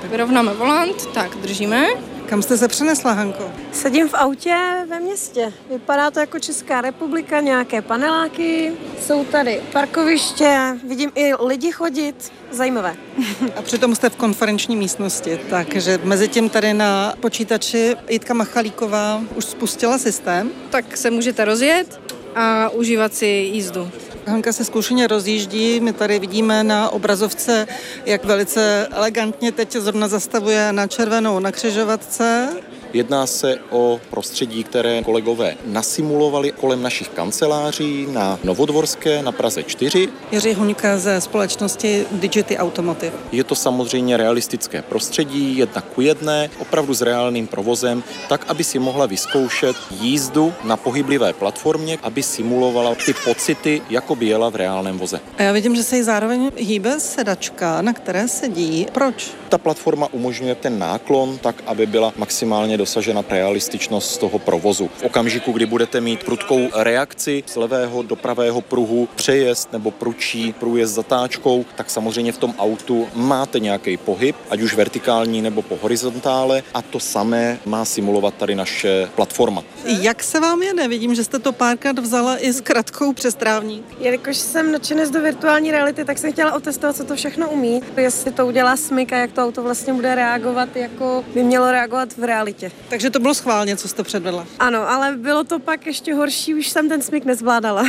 Vyrovnáme 0.04 0.54
volant, 0.54 1.06
tak 1.06 1.36
držíme. 1.36 1.88
Kam 2.32 2.42
jste 2.42 2.58
se 2.58 2.68
přenesla, 2.68 3.12
Hanko? 3.12 3.52
Sedím 3.72 4.10
v 4.10 4.14
autě 4.14 4.56
ve 4.90 5.00
městě. 5.00 5.54
Vypadá 5.70 6.12
to 6.12 6.20
jako 6.20 6.40
Česká 6.40 6.82
republika, 6.82 7.40
nějaké 7.42 7.82
paneláky, 7.82 8.72
jsou 9.02 9.26
tady 9.26 9.62
parkoviště, 9.72 10.78
vidím 10.88 11.12
i 11.16 11.34
lidi 11.46 11.72
chodit. 11.72 12.32
Zajímavé. 12.52 12.96
A 13.56 13.62
přitom 13.62 13.96
jste 13.96 14.10
v 14.10 14.16
konferenční 14.16 14.76
místnosti, 14.76 15.40
takže 15.50 16.00
mezi 16.04 16.28
tím 16.28 16.50
tady 16.50 16.74
na 16.74 17.14
počítači 17.20 17.96
Jitka 18.10 18.34
Machalíková 18.34 19.24
už 19.36 19.46
spustila 19.46 19.98
systém. 19.98 20.50
Tak 20.70 20.98
se 20.98 21.12
můžete 21.12 21.46
rozjet 21.46 22.02
a 22.36 22.70
užívat 22.70 23.14
si 23.14 23.26
jízdu. 23.26 23.92
Hanka 24.28 24.54
se 24.54 24.66
zkušeně 24.66 25.08
rozjíždí. 25.08 25.80
My 25.80 25.94
tady 25.94 26.20
vidíme 26.20 26.64
na 26.64 26.90
obrazovce, 26.90 27.68
jak 28.06 28.26
velice 28.26 28.88
elegantně 28.92 29.52
teď 29.52 29.72
zrovna 29.72 30.08
zastavuje 30.08 30.74
na 30.74 30.88
červenou 30.88 31.40
na 31.40 31.52
křižovatce. 31.52 32.50
Jedná 32.94 33.28
se 33.28 33.58
o 33.70 34.00
prostředí, 34.10 34.64
které 34.64 35.04
kolegové 35.04 35.56
nasimulovali 35.66 36.52
kolem 36.52 36.84
našich 36.84 37.10
kanceláří 37.10 38.08
na 38.12 38.40
Novodvorské 38.44 39.24
na 39.24 39.32
Praze 39.32 39.64
4. 39.64 40.10
Jiří 40.32 40.54
Huňka 40.54 40.98
ze 40.98 41.22
společnosti 41.22 42.06
Digity 42.12 42.58
Automotive. 42.58 43.18
Je 43.32 43.44
to 43.44 43.56
samozřejmě 43.56 44.18
realistické 44.18 44.82
prostředí, 44.82 45.58
jedna 45.58 45.82
ku 45.82 46.02
jedné, 46.02 46.50
opravdu 46.60 46.94
s 46.94 47.02
reálným 47.02 47.48
provozem, 47.48 48.04
tak, 48.30 48.46
aby 48.48 48.64
si 48.64 48.80
mohla 48.80 49.06
vyzkoušet 49.06 49.76
jízdu 49.92 50.54
na 50.64 50.78
pohyblivé 50.78 51.34
platformě, 51.34 51.98
aby 52.04 52.24
simulovala 52.24 52.96
ty 53.06 53.14
pocity, 53.14 53.82
jako 53.90 54.16
by 54.16 54.26
jela 54.26 54.50
v 54.50 54.56
reálném 54.56 54.98
voze. 54.98 55.20
A 55.38 55.44
já 55.44 55.52
vidím, 55.52 55.76
že 55.76 55.84
se 55.84 55.96
jí 55.98 56.04
zároveň 56.04 56.52
hýbe 56.58 57.00
sedačka, 57.00 57.82
na 57.82 57.94
které 57.94 58.28
sedí. 58.28 58.88
Proč? 58.92 59.32
Ta 59.50 59.58
platforma 59.58 60.08
umožňuje 60.12 60.56
ten 60.56 60.80
náklon 60.80 61.38
tak, 61.38 61.64
aby 61.66 61.86
byla 61.86 62.14
maximálně 62.18 62.78
dosažena 62.82 63.24
realističnost 63.30 64.20
toho 64.20 64.40
provozu. 64.40 64.90
V 64.98 65.04
okamžiku, 65.04 65.52
kdy 65.52 65.66
budete 65.66 66.02
mít 66.02 66.24
prudkou 66.24 66.70
reakci 66.76 67.44
z 67.46 67.56
levého 67.56 68.02
do 68.02 68.16
pravého 68.16 68.62
pruhu, 68.62 69.10
přejezd 69.16 69.74
nebo 69.74 69.92
pručí 69.92 70.54
průjezd 70.54 70.94
zatáčkou, 70.94 71.66
tak 71.76 71.90
samozřejmě 71.90 72.32
v 72.32 72.38
tom 72.38 72.54
autu 72.58 73.08
máte 73.16 73.60
nějaký 73.60 73.98
pohyb, 73.98 74.36
ať 74.50 74.62
už 74.62 74.76
vertikální 74.76 75.42
nebo 75.42 75.62
po 75.62 75.78
horizontále 75.82 76.64
a 76.74 76.82
to 76.82 77.00
samé 77.00 77.60
má 77.66 77.86
simulovat 77.86 78.34
tady 78.34 78.56
naše 78.56 79.10
platforma. 79.16 79.64
Jak 79.86 80.24
se 80.24 80.40
vám 80.40 80.62
jede? 80.62 80.88
Vidím, 80.88 81.16
že 81.16 81.24
jste 81.24 81.40
to 81.40 81.52
párkrát 81.52 82.00
vzala 82.00 82.38
i 82.38 82.54
s 82.54 82.62
kratkou 82.62 83.14
přestrávník. 83.14 83.86
Jelikož 84.00 84.38
jsem 84.38 84.72
nadšenec 84.72 85.10
do 85.10 85.22
virtuální 85.22 85.72
reality, 85.72 86.06
tak 86.06 86.18
jsem 86.18 86.34
chtěla 86.34 86.54
otestovat, 86.54 86.96
co 86.96 87.04
to 87.04 87.16
všechno 87.16 87.50
umí. 87.50 87.82
Jestli 87.98 88.32
to 88.32 88.48
udělá 88.48 88.78
smyk 88.78 89.14
a 89.14 89.18
jak 89.18 89.32
to 89.32 89.44
auto 89.44 89.64
vlastně 89.64 89.94
bude 89.94 90.16
reagovat, 90.16 90.76
jako 90.76 91.24
by 91.34 91.44
mělo 91.44 91.72
reagovat 91.72 92.18
v 92.18 92.24
realitě. 92.24 92.71
Takže 92.92 93.10
to 93.10 93.20
bylo 93.20 93.34
schválně, 93.34 93.78
co 93.78 93.88
jste 93.88 94.04
předvedla. 94.04 94.48
Ano, 94.60 94.90
ale 94.90 95.16
bylo 95.18 95.44
to 95.44 95.60
pak 95.60 95.86
ještě 95.88 96.14
horší, 96.14 96.56
už 96.56 96.70
jsem 96.70 96.90
ten 96.90 97.02
smyk 97.02 97.26
nezvládala. 97.26 97.84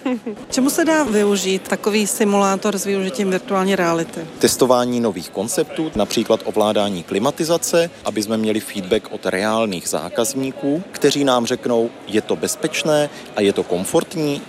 Čemu 0.50 0.70
se 0.70 0.84
dá 0.84 1.04
využít 1.04 1.68
takový 1.68 2.06
simulátor 2.06 2.78
s 2.78 2.84
využitím 2.84 3.30
virtuální 3.30 3.76
reality? 3.76 4.26
Testování 4.38 5.00
nových 5.00 5.30
konceptů, 5.30 5.92
například 5.96 6.40
ovládání 6.44 7.02
klimatizace, 7.02 7.90
aby 8.04 8.22
jsme 8.22 8.36
měli 8.36 8.60
feedback 8.60 9.12
od 9.12 9.26
reálných 9.26 9.88
zákazníků, 9.88 10.82
kteří 10.92 11.24
nám 11.24 11.46
řeknou, 11.46 11.90
je 12.06 12.22
to 12.22 12.36
bezpečné 12.36 13.10
a 13.36 13.40
je 13.40 13.52
to 13.52 13.62
komfortní. 13.62 14.42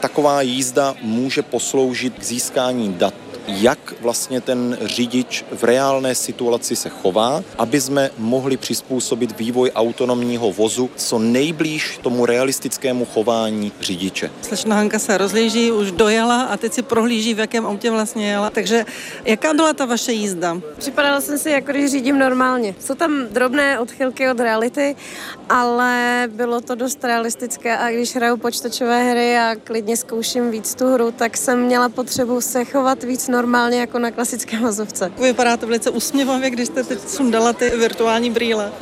Taková 0.00 0.42
jízda 0.42 0.94
může 1.02 1.42
posloužit 1.42 2.18
k 2.18 2.22
získání 2.22 2.94
dat 2.94 3.14
jak 3.48 3.94
vlastně 4.00 4.40
ten 4.40 4.78
řidič 4.80 5.44
v 5.52 5.64
reálné 5.64 6.14
situaci 6.14 6.76
se 6.76 6.88
chová, 6.88 7.42
aby 7.58 7.80
jsme 7.80 8.10
mohli 8.18 8.56
přizpůsobit 8.56 9.35
vývoj 9.38 9.70
autonomního 9.74 10.52
vozu 10.52 10.90
co 10.96 11.18
nejblíž 11.18 11.98
tomu 12.02 12.26
realistickému 12.26 13.04
chování 13.04 13.72
řidiče. 13.80 14.30
Slečna 14.42 14.76
Hanka 14.76 14.98
se 14.98 15.18
rozlíží, 15.18 15.72
už 15.72 15.92
dojela 15.92 16.42
a 16.42 16.56
teď 16.56 16.72
si 16.72 16.82
prohlíží, 16.82 17.34
v 17.34 17.38
jakém 17.38 17.66
autě 17.66 17.90
vlastně 17.90 18.30
jela. 18.30 18.50
Takže 18.50 18.84
jaká 19.24 19.54
byla 19.54 19.72
ta 19.72 19.84
vaše 19.84 20.12
jízda? 20.12 20.60
Připadala 20.78 21.20
jsem 21.20 21.38
si, 21.38 21.50
jako 21.50 21.72
když 21.72 21.90
řídím 21.90 22.18
normálně. 22.18 22.74
Jsou 22.80 22.94
tam 22.94 23.26
drobné 23.30 23.78
odchylky 23.78 24.28
od 24.28 24.40
reality, 24.40 24.96
ale 25.48 26.22
bylo 26.32 26.60
to 26.60 26.74
dost 26.74 27.04
realistické 27.04 27.78
a 27.78 27.90
když 27.90 28.16
hraju 28.16 28.36
počítačové 28.36 29.10
hry 29.10 29.38
a 29.38 29.54
klidně 29.64 29.96
zkouším 29.96 30.50
víc 30.50 30.74
tu 30.74 30.92
hru, 30.92 31.10
tak 31.10 31.36
jsem 31.36 31.62
měla 31.62 31.88
potřebu 31.88 32.40
se 32.40 32.64
chovat 32.64 33.02
víc 33.02 33.28
normálně 33.28 33.80
jako 33.80 33.98
na 33.98 34.10
klasické 34.10 34.58
vozovce. 34.58 35.12
Vypadá 35.18 35.56
to 35.56 35.66
velice 35.66 35.90
usměvavě, 35.90 36.50
když 36.50 36.66
jste 36.66 36.84
teď 36.84 37.08
sundala 37.08 37.52
ty 37.52 37.70
virtuální 37.70 38.30
brýle. 38.30 38.72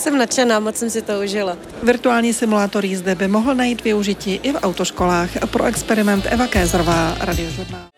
Jsem 0.00 0.18
nadšená, 0.18 0.60
moc 0.60 0.76
jsem 0.76 0.90
si 0.90 1.02
to 1.02 1.20
užila. 1.20 1.56
Virtuální 1.82 2.32
simulátor 2.32 2.84
jízdy 2.84 3.14
by 3.14 3.28
mohl 3.28 3.54
najít 3.54 3.84
využití 3.84 4.40
i 4.42 4.52
v 4.52 4.62
autoškolách. 4.62 5.30
Pro 5.50 5.64
experiment 5.64 6.26
Eva 6.28 6.46
Kézrová, 6.46 7.16
Radiožurnál. 7.20 7.89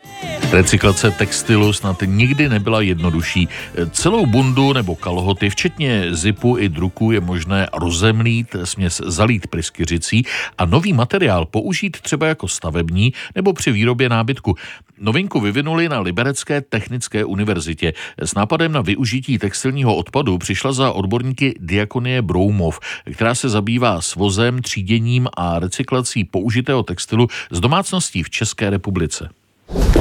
Recyklace 0.52 1.10
textilu 1.10 1.72
snad 1.72 1.96
nikdy 2.06 2.48
nebyla 2.48 2.80
jednodušší. 2.80 3.48
Celou 3.90 4.26
bundu 4.26 4.72
nebo 4.72 4.96
kalhoty, 4.96 5.50
včetně 5.50 6.14
zipu 6.14 6.58
i 6.58 6.68
druku, 6.68 7.12
je 7.12 7.20
možné 7.20 7.68
rozemlít, 7.72 8.56
směs 8.64 9.00
zalít 9.06 9.46
pryskyřicí 9.46 10.24
a 10.58 10.64
nový 10.64 10.92
materiál 10.92 11.46
použít 11.46 12.00
třeba 12.00 12.26
jako 12.26 12.48
stavební 12.48 13.12
nebo 13.34 13.52
při 13.52 13.72
výrobě 13.72 14.08
nábytku. 14.08 14.54
Novinku 14.98 15.40
vyvinuli 15.40 15.88
na 15.88 16.00
Liberecké 16.00 16.60
technické 16.60 17.24
univerzitě. 17.24 17.92
S 18.18 18.34
nápadem 18.34 18.72
na 18.72 18.80
využití 18.80 19.38
textilního 19.38 19.96
odpadu 19.96 20.38
přišla 20.38 20.72
za 20.72 20.92
odborníky 20.92 21.54
Diakonie 21.60 22.22
Broumov, 22.22 22.80
která 23.14 23.34
se 23.34 23.48
zabývá 23.48 24.00
svozem, 24.00 24.62
tříděním 24.62 25.28
a 25.36 25.58
recyklací 25.58 26.24
použitého 26.24 26.82
textilu 26.82 27.28
z 27.50 27.60
domácností 27.60 28.22
v 28.22 28.30
České 28.30 28.70
republice. 28.70 29.28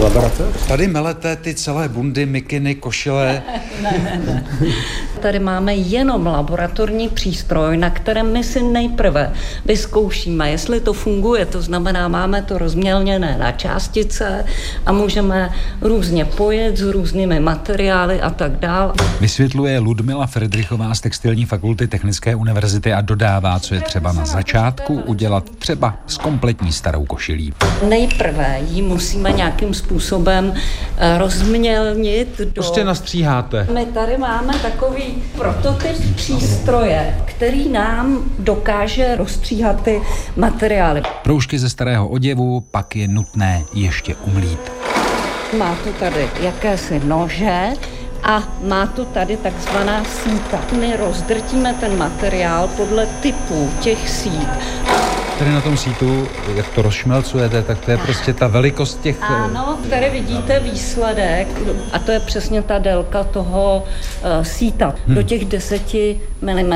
Laboratoř? 0.02 0.68
Tady 0.68 0.88
melete 0.88 1.36
ty 1.36 1.56
celé 1.56 1.90
bundy, 1.90 2.26
mikiny, 2.26 2.76
košile. 2.76 3.44
ne, 3.82 4.22
ne. 4.26 4.46
Tady 5.22 5.40
máme 5.40 5.76
jenom 5.76 6.28
laboratorní 6.28 7.10
přístroj, 7.10 7.78
na 7.78 7.90
kterém 7.90 8.34
my 8.34 8.44
si 8.44 8.64
nejprve 8.64 9.34
vyzkoušíme, 9.66 10.52
jestli 10.52 10.80
to 10.80 10.94
funguje. 10.94 11.46
To 11.46 11.62
znamená, 11.62 12.08
máme 12.08 12.42
to 12.42 12.58
rozmělněné 12.58 13.38
na 13.40 13.52
částice 13.52 14.46
a 14.86 14.92
můžeme 14.92 15.50
různě 15.82 16.26
pojet 16.26 16.78
s 16.78 16.82
různými 16.82 17.40
materiály 17.40 18.22
a 18.22 18.30
tak 18.30 18.60
dále. 18.60 18.94
Vysvětluje 19.20 19.80
Ludmila 19.80 20.28
Fredrichová 20.28 20.96
z 20.96 21.02
Textilní 21.02 21.46
fakulty 21.46 21.88
Technické 21.88 22.36
univerzity 22.36 22.94
a 22.94 23.02
dodává, 23.02 23.60
co 23.60 23.76
je 23.76 23.82
třeba 23.82 24.12
na 24.12 24.26
začátku 24.26 24.94
udělat 25.06 25.50
třeba 25.50 25.96
s 26.08 26.18
kompletní 26.18 26.72
starou 26.72 27.06
košilí. 27.06 27.54
Nejprve 27.90 28.60
ji 28.70 28.82
musíme 28.82 29.32
nějakým 29.32 29.74
způsobem 29.74 30.54
rozmělnit. 31.18 32.40
Do... 32.40 32.52
Prostě 32.52 32.84
nastříháte. 32.84 33.68
My 33.74 33.86
tady 33.86 34.18
máme 34.18 34.54
takový 34.62 35.24
prototyp 35.38 36.16
přístroje, 36.16 37.18
který 37.26 37.70
nám 37.70 38.24
dokáže 38.40 39.16
rozstříhat 39.16 39.84
ty 39.84 40.02
materiály. 40.36 41.02
Proužky 41.24 41.60
ze 41.60 41.70
starého 41.70 42.08
oděvu 42.08 42.62
pak 42.72 42.96
je 42.96 43.08
nutné 43.08 43.64
ještě 43.74 44.16
umlít. 44.16 44.72
Má 45.58 45.76
to 45.84 45.94
tady 45.94 46.30
jakési 46.42 47.02
nože, 47.06 47.70
a 48.24 48.44
má 48.68 48.88
to 48.88 49.06
tady 49.06 49.38
takzvaná 49.38 50.04
síta. 50.04 50.60
My 50.80 50.98
rozdrtíme 50.98 51.74
ten 51.74 51.98
materiál 51.98 52.68
podle 52.68 53.06
typu 53.06 53.70
těch 53.80 54.10
sít 54.10 54.50
tady 55.42 55.54
na 55.54 55.62
tom 55.62 55.78
sítu, 55.78 56.28
jak 56.56 56.70
to 56.70 56.82
rozšmelcujete, 56.82 57.62
tak 57.62 57.80
to 57.80 57.92
je 57.92 57.98
prostě 57.98 58.34
ta 58.34 58.48
velikost 58.48 59.02
těch... 59.02 59.18
Eh, 59.22 59.26
ano, 59.26 59.78
tady 59.90 60.10
vidíte 60.10 60.60
výsledek 60.60 61.48
a 61.94 62.00
to 62.00 62.12
je 62.12 62.20
přesně 62.20 62.62
ta 62.62 62.78
délka 62.78 63.24
toho 63.24 63.84
uh, 63.84 64.44
síta 64.44 64.96
hmm. 65.08 65.16
do 65.16 65.24
těch 65.24 65.46
10 65.46 65.82
mm. 66.42 66.74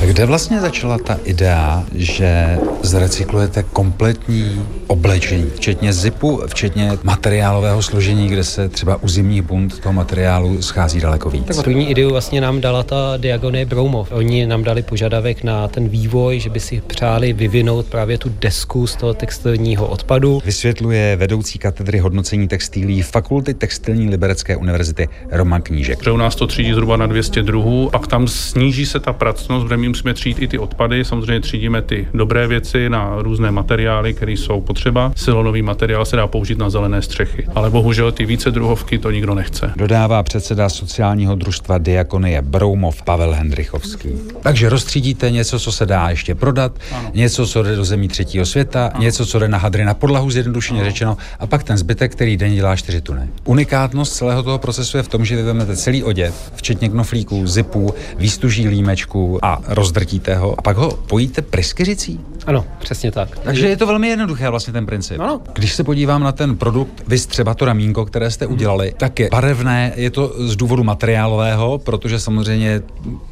Kde 0.00 0.26
vlastně 0.26 0.60
začala 0.60 0.98
ta 0.98 1.18
idea, 1.24 1.84
že 1.94 2.58
zrecyklujete 2.82 3.62
kompletní 3.62 4.66
oblečení, 4.86 5.50
včetně 5.56 5.92
zipu, 5.92 6.42
včetně 6.46 6.92
materiálového 7.02 7.82
složení, 7.82 8.28
kde 8.28 8.44
se 8.44 8.68
třeba 8.68 9.02
u 9.02 9.08
zimních 9.08 9.42
bund 9.42 9.80
toho 9.80 9.92
materiálu 9.92 10.62
schází 10.62 11.00
daleko 11.00 11.30
víc? 11.30 11.46
Tak 11.46 11.64
první 11.64 11.90
ideu 11.90 12.10
vlastně 12.10 12.40
nám 12.40 12.60
dala 12.60 12.82
ta 12.82 13.16
Diagonie 13.16 13.66
Broumov. 13.66 14.12
Oni 14.12 14.46
nám 14.46 14.64
dali 14.64 14.82
požadavek 14.82 15.44
na 15.44 15.68
ten 15.68 15.88
vývoj, 15.88 16.40
že 16.40 16.50
by 16.50 16.60
si 16.60 16.82
přáli 16.86 17.32
vyvinout 17.32 17.86
právě 17.86 18.07
právě 18.08 18.18
tu 18.18 18.32
desku 18.40 18.86
z 18.86 18.96
toho 18.96 19.14
textilního 19.14 19.86
odpadu. 19.86 20.42
Vysvětluje 20.44 21.16
vedoucí 21.16 21.58
katedry 21.58 21.98
hodnocení 21.98 22.48
textilí 22.48 23.02
Fakulty 23.02 23.54
textilní 23.54 24.08
Liberecké 24.08 24.56
univerzity 24.56 25.08
Roman 25.30 25.62
Knížek. 25.62 26.04
Že 26.04 26.10
u 26.10 26.16
nás 26.16 26.36
to 26.36 26.46
třídí 26.46 26.72
zhruba 26.72 26.96
na 26.96 27.06
200 27.06 27.42
druhů, 27.42 27.88
pak 27.92 28.06
tam 28.06 28.28
sníží 28.28 28.86
se 28.86 29.00
ta 29.00 29.12
pracnost, 29.12 29.66
kde 29.66 29.76
my 29.76 29.88
musíme 29.88 30.14
třídit 30.14 30.42
i 30.42 30.48
ty 30.48 30.58
odpady, 30.58 31.04
samozřejmě 31.04 31.40
třídíme 31.40 31.82
ty 31.82 32.06
dobré 32.14 32.46
věci 32.46 32.88
na 32.88 33.16
různé 33.18 33.50
materiály, 33.50 34.14
které 34.14 34.32
jsou 34.32 34.60
potřeba. 34.60 35.12
Silonový 35.16 35.62
materiál 35.62 36.04
se 36.04 36.16
dá 36.16 36.26
použít 36.26 36.58
na 36.58 36.70
zelené 36.70 37.02
střechy, 37.02 37.46
ale 37.54 37.70
bohužel 37.70 38.12
ty 38.12 38.26
více 38.26 38.50
druhovky 38.50 38.98
to 38.98 39.10
nikdo 39.10 39.34
nechce. 39.34 39.72
Dodává 39.76 40.22
předseda 40.22 40.68
sociálního 40.68 41.34
družstva 41.34 41.78
Diakonie 41.78 42.42
Broumov 42.42 43.02
Pavel 43.02 43.32
Hendrichovský. 43.32 44.08
Takže 44.42 44.68
rozstřídíte 44.68 45.30
něco, 45.30 45.60
co 45.60 45.72
se 45.72 45.86
dá 45.86 46.10
ještě 46.10 46.34
prodat, 46.34 46.72
ano. 46.92 47.10
něco, 47.14 47.46
co 47.46 47.62
jde 47.62 47.76
do 47.76 47.84
zemí 47.98 48.08
třetího 48.08 48.46
světa, 48.46 48.86
ano. 48.86 49.02
něco, 49.02 49.26
co 49.26 49.38
jde 49.38 49.48
na 49.48 49.58
hadry 49.58 49.84
na 49.84 49.94
podlahu, 49.94 50.30
zjednodušeně 50.30 50.84
řečeno, 50.84 51.16
a 51.38 51.46
pak 51.46 51.62
ten 51.62 51.76
zbytek, 51.76 52.12
který 52.12 52.36
den 52.36 52.54
dělá 52.54 52.76
čtyři 52.76 53.00
tuny. 53.00 53.28
Unikátnost 53.44 54.12
celého 54.12 54.42
toho 54.42 54.58
procesu 54.58 54.96
je 54.96 55.02
v 55.02 55.08
tom, 55.08 55.24
že 55.24 55.36
vy 55.36 55.42
vezmete 55.42 55.76
celý 55.76 56.02
oděv, 56.02 56.52
včetně 56.54 56.88
knoflíků, 56.88 57.46
zipů, 57.46 57.94
výstuží 58.16 58.68
límečků 58.68 59.44
a 59.44 59.60
rozdrtíte 59.66 60.34
ho 60.34 60.58
a 60.58 60.62
pak 60.62 60.76
ho 60.76 60.90
pojíte 60.90 61.42
pryskyřicí. 61.42 62.20
Ano, 62.48 62.64
přesně 62.78 63.12
tak. 63.12 63.38
Takže 63.38 63.68
je 63.68 63.76
to 63.76 63.86
velmi 63.86 64.08
jednoduché 64.08 64.50
vlastně 64.50 64.72
ten 64.72 64.86
princip. 64.86 65.20
Ano. 65.20 65.40
Když 65.52 65.72
se 65.72 65.84
podívám 65.84 66.22
na 66.22 66.32
ten 66.32 66.56
produkt, 66.56 67.02
vy 67.08 67.18
třeba 67.18 67.54
to 67.54 67.64
ramínko, 67.64 68.04
které 68.04 68.30
jste 68.30 68.46
udělali, 68.46 68.94
tak 68.96 69.20
je 69.20 69.28
barevné, 69.32 69.92
je 69.96 70.10
to 70.10 70.34
z 70.38 70.56
důvodu 70.56 70.84
materiálového, 70.84 71.78
protože 71.78 72.20
samozřejmě 72.20 72.82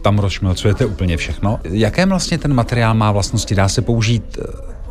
tam 0.02 0.18
rozšmelcujete 0.18 0.86
úplně 0.86 1.16
všechno. 1.16 1.60
Jaké 1.64 2.06
vlastně 2.06 2.38
ten 2.38 2.54
materiál 2.54 2.94
má 2.94 3.12
vlastnosti? 3.12 3.54
Dá 3.54 3.68
se 3.68 3.82
použít 3.82 4.38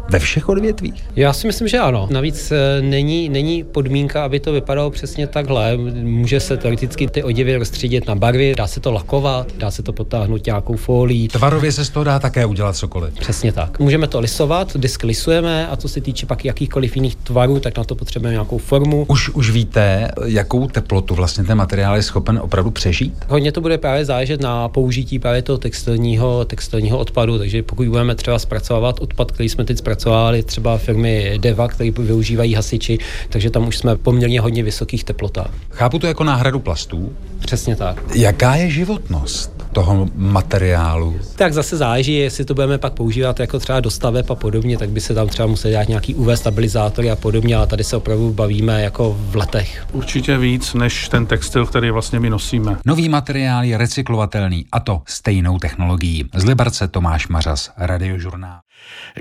ve 0.10 0.20
všech 0.20 0.50
odvětvích? 0.50 1.04
Já 1.16 1.34
si 1.34 1.48
myslím, 1.48 1.68
že 1.68 1.80
ano. 1.80 2.08
Navíc 2.12 2.52
eh, 2.52 2.82
není, 2.82 3.30
není 3.30 3.64
podmínka, 3.64 4.26
aby 4.26 4.40
to 4.40 4.52
vypadalo 4.52 4.92
přesně 4.92 5.28
takhle. 5.28 5.78
Může 6.04 6.40
se 6.40 6.58
teoreticky 6.58 7.08
ty 7.08 7.24
oděvy 7.24 7.58
rozstřídit 7.58 8.08
na 8.08 8.16
barvy, 8.16 8.54
dá 8.58 8.68
se 8.68 8.80
to 8.80 8.92
lakovat, 8.92 9.48
dá 9.58 9.72
se 9.72 9.84
to 9.84 9.94
potáhnout 9.94 10.46
nějakou 10.46 10.76
folií. 10.76 11.28
Tvarově 11.28 11.72
se 11.72 11.86
z 11.86 11.90
toho 11.90 12.04
dá 12.04 12.20
také 12.20 12.46
udělat 12.46 12.76
cokoliv. 12.76 13.14
Přesně 13.14 13.52
tak. 13.52 13.80
Můžeme 13.80 14.08
to 14.08 14.20
lisovat, 14.20 14.78
disk 14.78 15.04
lisujeme 15.04 15.68
a 15.68 15.76
co 15.76 15.88
se 15.88 16.02
týče 16.02 16.26
pak 16.26 16.46
jakýchkoliv 16.46 16.96
jiných 16.96 17.16
tvarů, 17.16 17.60
tak 17.60 17.78
na 17.78 17.84
to 17.84 17.96
potřebujeme 17.96 18.34
nějakou 18.34 18.58
formu. 18.58 19.06
Už, 19.10 19.30
už 19.30 19.50
víte, 19.52 20.12
jakou 20.26 20.68
teplotu 20.68 21.16
vlastně 21.16 21.44
ten 21.44 21.58
materiál 21.58 21.96
je 21.96 22.04
schopen 22.04 22.40
opravdu 22.44 22.72
přežít? 22.72 23.14
Hodně 23.28 23.52
to 23.52 23.62
bude 23.62 23.78
právě 23.78 24.06
záležet 24.06 24.42
na 24.42 24.70
použití 24.70 25.20
právě 25.20 25.42
toho 25.42 25.58
textilního, 25.58 26.46
textilního 26.46 26.98
odpadu, 26.98 27.38
takže 27.38 27.64
pokud 27.64 27.88
budeme 27.88 28.16
třeba 28.16 28.40
zpracovávat 28.40 29.00
odpad, 29.00 29.32
který 29.32 29.50
jsme 29.50 29.66
teď 29.66 29.78
zpracovali 29.78 29.95
třeba 30.44 30.78
firmy 30.78 31.40
Deva, 31.42 31.68
které 31.68 31.92
využívají 31.92 32.54
hasiči, 32.54 32.98
takže 33.30 33.50
tam 33.50 33.68
už 33.68 33.78
jsme 33.78 33.96
poměrně 33.96 34.42
hodně 34.42 34.64
vysokých 34.64 35.04
teplotách. 35.04 35.52
Chápu 35.70 36.00
to 36.00 36.08
jako 36.08 36.24
náhradu 36.24 36.60
plastů? 36.60 37.14
Přesně 37.40 37.76
tak. 37.76 38.16
Jaká 38.16 38.56
je 38.56 38.70
životnost 38.70 39.66
toho 39.72 40.08
materiálu? 40.16 41.20
Tak 41.36 41.54
zase 41.54 41.78
záleží, 41.78 42.16
jestli 42.16 42.46
to 42.46 42.54
budeme 42.54 42.78
pak 42.78 42.94
používat 42.94 43.40
jako 43.40 43.60
třeba 43.60 43.80
do 43.80 43.90
staveb 43.90 44.32
a 44.32 44.36
podobně, 44.36 44.78
tak 44.78 44.90
by 44.90 45.02
se 45.02 45.14
tam 45.14 45.28
třeba 45.28 45.48
museli 45.48 45.74
dát 45.74 45.88
nějaký 45.88 46.16
UV 46.16 46.40
stabilizátory 46.40 47.12
a 47.12 47.16
podobně, 47.16 47.56
ale 47.56 47.68
tady 47.68 47.84
se 47.84 47.98
opravdu 47.98 48.34
bavíme 48.34 48.84
jako 48.84 49.18
v 49.20 49.36
letech. 49.36 49.86
Určitě 49.92 50.38
víc 50.38 50.74
než 50.74 51.10
ten 51.10 51.26
textil, 51.26 51.66
který 51.66 51.92
vlastně 51.92 52.20
my 52.20 52.30
nosíme. 52.30 52.78
Nový 52.86 53.10
materiál 53.10 53.64
je 53.64 53.78
recyklovatelný 53.78 54.66
a 54.72 54.80
to 54.80 55.02
stejnou 55.08 55.60
technologií. 55.60 56.24
Z 56.36 56.44
Liberce 56.44 56.88
Tomáš 56.88 57.28
Mařas, 57.28 57.72
Radiožurnál. 57.78 58.60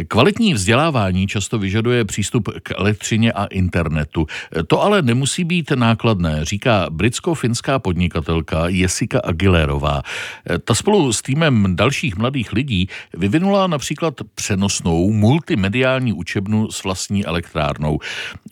Kvalitní 0.08 0.54
vzdělávání 0.54 1.26
často 1.26 1.58
vyžaduje 1.58 2.04
přístup 2.04 2.48
k 2.62 2.70
elektřině 2.70 3.32
a 3.32 3.44
internetu. 3.44 4.26
To 4.66 4.82
ale 4.82 5.02
nemusí 5.02 5.44
být 5.44 5.70
nákladné, 5.70 6.44
říká 6.44 6.86
britsko-finská 6.90 7.78
podnikatelka 7.78 8.68
Jessica 8.68 9.20
Aguilerová. 9.24 10.02
Ta 10.64 10.74
spolu 10.74 11.12
s 11.12 11.22
týmem 11.22 11.76
dalších 11.76 12.16
mladých 12.16 12.52
lidí 12.52 12.88
vyvinula 13.14 13.66
například 13.66 14.14
přenosnou 14.34 15.12
multimediální 15.12 16.12
učebnu 16.12 16.70
s 16.70 16.84
vlastní 16.84 17.26
elektrárnou. 17.26 17.98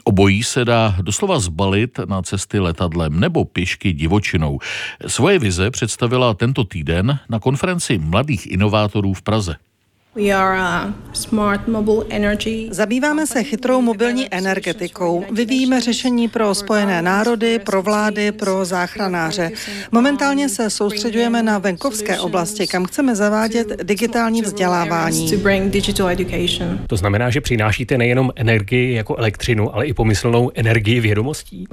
Obojí 0.04 0.42
se 0.42 0.64
dá 0.64 0.96
doslova 1.02 1.38
zbalit 1.38 1.98
na 2.04 2.22
cesty 2.22 2.58
letadlem 2.58 3.20
nebo 3.20 3.44
pěšky 3.44 3.92
divočinou. 3.92 4.58
Svoje 5.06 5.38
vize 5.38 5.70
představila 5.70 6.34
tento 6.34 6.64
týden 6.64 7.18
na 7.28 7.40
konferenci 7.40 7.98
mladých 7.98 8.50
inovátorů 8.50 9.14
v 9.14 9.22
Praze. 9.22 9.56
Zabýváme 12.70 13.26
se 13.26 13.42
chytrou 13.42 13.80
mobilní 13.80 14.34
energetikou. 14.34 15.24
Vyvíjíme 15.30 15.80
řešení 15.80 16.28
pro 16.28 16.54
spojené 16.54 17.02
národy, 17.02 17.58
pro 17.58 17.82
vlády, 17.82 18.32
pro 18.32 18.64
záchranáře. 18.64 19.50
Momentálně 19.92 20.48
se 20.48 20.70
soustředujeme 20.70 21.42
na 21.42 21.58
venkovské 21.58 22.20
oblasti, 22.20 22.66
kam 22.66 22.84
chceme 22.84 23.16
zavádět 23.16 23.82
digitální 23.82 24.42
vzdělávání. 24.42 25.30
To 26.86 26.96
znamená, 26.96 27.30
že 27.30 27.40
přinášíte 27.40 27.98
nejenom 27.98 28.30
energii 28.36 28.94
jako 28.94 29.16
elektřinu, 29.16 29.74
ale 29.74 29.86
i 29.86 29.94
pomyslnou 29.94 30.50
energii 30.54 31.00
vědomostí? 31.00 31.66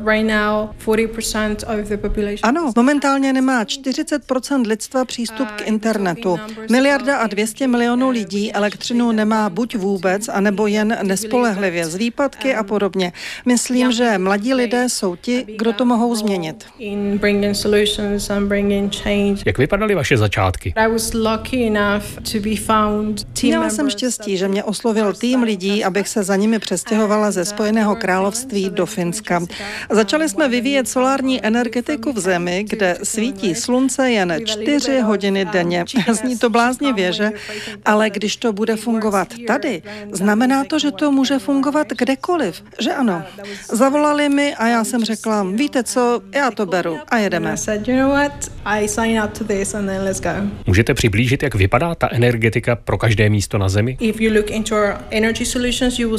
Ano, 2.43 2.71
momentálně 2.75 3.33
nemá 3.33 3.63
40% 3.63 4.67
lidstva 4.67 5.05
přístup 5.05 5.47
k 5.51 5.67
internetu. 5.67 6.39
Miliarda 6.71 7.17
a 7.17 7.27
200 7.27 7.67
milionů 7.67 8.09
lidí 8.09 8.28
lidí 8.29 8.53
elektřinu 8.53 9.11
nemá 9.11 9.49
buď 9.49 9.75
vůbec, 9.75 10.29
anebo 10.29 10.67
jen 10.67 10.97
nespolehlivě 11.03 11.85
z 11.85 11.95
výpadky 11.95 12.55
a 12.55 12.63
podobně. 12.63 13.13
Myslím, 13.45 13.91
že 13.91 14.17
mladí 14.17 14.53
lidé 14.53 14.89
jsou 14.89 15.15
ti, 15.15 15.45
kdo 15.57 15.73
to 15.73 15.85
mohou 15.85 16.15
změnit. 16.15 16.65
Jak 19.45 19.57
vypadaly 19.57 19.95
vaše 19.95 20.17
začátky? 20.17 20.73
Měla 23.43 23.69
jsem 23.69 23.89
štěstí, 23.89 24.37
že 24.37 24.47
mě 24.47 24.63
oslovil 24.63 25.13
tým 25.13 25.43
lidí, 25.43 25.83
abych 25.83 26.07
se 26.07 26.23
za 26.23 26.35
nimi 26.35 26.59
přestěhovala 26.59 27.31
ze 27.31 27.45
Spojeného 27.45 27.95
království 27.95 28.69
do 28.69 28.85
Finska. 28.85 29.41
Začali 29.89 30.29
jsme 30.29 30.49
vyvíjet 30.49 30.89
solární 30.89 31.45
energetiku 31.45 32.13
v 32.13 32.19
zemi, 32.19 32.65
kde 32.69 32.97
svítí 33.03 33.55
slunce 33.55 34.11
jen 34.11 34.33
čtyři 34.45 34.99
hodiny 34.99 35.45
denně. 35.45 35.85
Zní 36.11 36.37
to 36.37 36.49
bláznivě, 36.49 37.13
že? 37.13 37.31
Ale 37.85 38.09
když 38.19 38.35
to 38.35 38.53
bude 38.53 38.75
fungovat 38.75 39.27
tady, 39.47 39.81
znamená 40.11 40.63
to, 40.63 40.79
že 40.79 40.91
to 40.91 41.11
může 41.11 41.39
fungovat 41.39 41.87
kdekoliv, 41.97 42.63
že 42.79 42.93
ano. 42.93 43.23
Zavolali 43.71 44.29
mi 44.29 44.55
a 44.55 44.67
já 44.67 44.83
jsem 44.83 45.03
řekla, 45.03 45.43
víte 45.53 45.83
co, 45.83 46.21
já 46.35 46.51
to 46.51 46.65
beru 46.65 46.97
a 47.07 47.17
jedeme. 47.17 47.55
Můžete 50.67 50.93
přiblížit, 50.93 51.43
jak 51.43 51.55
vypadá 51.55 51.95
ta 51.95 52.09
energetika 52.11 52.75
pro 52.75 52.97
každé 52.97 53.29
místo 53.29 53.57
na 53.57 53.69
Zemi? 53.69 53.97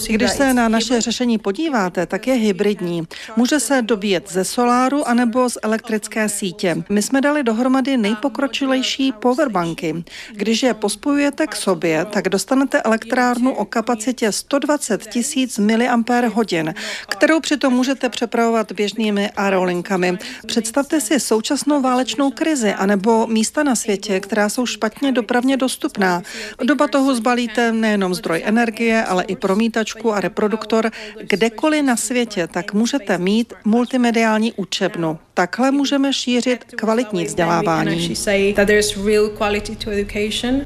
Když 0.09 0.31
se 0.31 0.55
na 0.55 0.69
naše 0.69 1.01
řešení 1.01 1.39
podíváte, 1.39 2.07
tak 2.07 2.27
je 2.27 2.35
hybridní. 2.35 3.03
Může 3.37 3.61
se 3.61 3.83
dobíjet 3.83 4.33
ze 4.33 4.45
soláru 4.45 5.09
anebo 5.09 5.51
z 5.51 5.59
elektrické 5.63 6.29
sítě. 6.29 6.77
My 6.89 7.03
jsme 7.03 7.21
dali 7.21 7.43
dohromady 7.43 7.97
nejpokročilejší 7.97 9.13
powerbanky. 9.13 10.05
Když 10.33 10.63
je 10.63 10.75
pospojujete 10.75 11.47
k 11.47 11.57
sobě, 11.57 11.90
tak 12.11 12.29
dostanete 12.29 12.83
elektrárnu 12.83 13.53
o 13.55 13.65
kapacitě 13.65 14.33
120 14.33 15.07
tisíc 15.07 15.59
mAh, 15.59 16.75
kterou 17.09 17.41
přitom 17.41 17.73
můžete 17.73 18.09
přepravovat 18.09 18.73
běžnými 18.73 19.31
aerolinkami. 19.31 20.19
Představte 20.47 21.01
si 21.01 21.21
současnou 21.21 21.83
válečnou 21.83 22.31
krizi 22.31 22.73
anebo 22.73 23.27
místa 23.27 23.63
na 23.63 23.75
světě, 23.75 24.21
která 24.21 24.49
jsou 24.49 24.67
špatně 24.67 25.13
dopravně 25.13 25.57
dostupná. 25.57 26.23
Doba 26.65 26.89
toho 26.89 27.15
zbalíte 27.15 27.73
nejenom 27.73 28.15
zdroj 28.15 28.43
energie, 28.45 29.05
ale 29.05 29.25
i 29.25 29.37
promítačku 29.37 30.13
a 30.13 30.21
reproduktor. 30.21 30.91
Kdekoliv 31.23 31.85
na 31.85 31.97
světě, 31.97 32.47
tak 32.47 32.73
můžete 32.73 33.19
mít 33.19 33.53
multimediální 33.65 34.53
učebnu. 34.53 35.19
Takhle 35.35 35.71
můžeme 35.71 36.13
šířit 36.13 36.65
kvalitní 36.65 37.25
vzdělávání. 37.25 38.15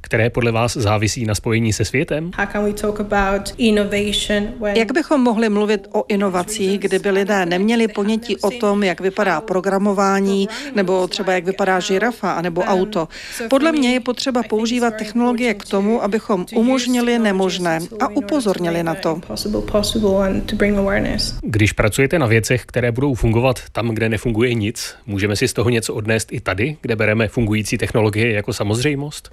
Které 0.03 0.31
podle 0.31 0.53
vás 0.53 0.77
závisí 0.77 1.13
na 1.22 1.35
spojení 1.35 1.72
se 1.72 1.85
světem? 1.85 2.31
Jak 4.74 4.92
bychom 4.92 5.20
mohli 5.20 5.48
mluvit 5.48 5.88
o 5.92 6.05
inovacích, 6.09 6.79
kdyby 6.79 7.11
lidé 7.11 7.46
neměli 7.46 7.88
ponětí 7.88 8.37
o 8.37 8.50
tom, 8.50 8.83
jak 8.83 9.00
vypadá 9.00 9.40
programování, 9.40 10.48
nebo 10.74 11.09
třeba 11.09 11.33
jak 11.33 11.44
vypadá 11.44 11.81
žirafa, 11.81 12.42
nebo 12.42 12.61
auto? 12.62 13.09
Podle 13.50 13.72
mě 13.72 13.92
je 13.92 14.00
potřeba 14.00 14.42
používat 14.42 14.94
technologie 14.98 15.55
k 15.55 15.64
tomu, 15.64 16.03
abychom 16.03 16.46
umožnili 16.55 17.18
nemožné 17.18 17.79
a 18.00 18.09
upozornili 18.09 18.83
na 18.83 18.94
to. 18.94 19.20
Když 21.42 21.72
pracujete 21.72 22.18
na 22.18 22.27
věcech, 22.27 22.64
které 22.64 22.92
budou 22.92 23.14
fungovat 23.14 23.61
tam, 23.72 23.88
kde 23.88 24.09
nefunguje 24.09 24.55
nic, 24.55 24.94
můžeme 25.07 25.37
si 25.37 25.48
z 25.48 25.53
toho 25.53 25.70
něco 25.70 25.94
odnést 25.94 26.33
i 26.33 26.40
tady, 26.40 26.77
kde 26.81 26.96
bereme 26.96 27.29
fungující 27.29 27.79
technologie 27.79 28.33
jako 28.33 28.53
samozřejmost? 28.53 29.31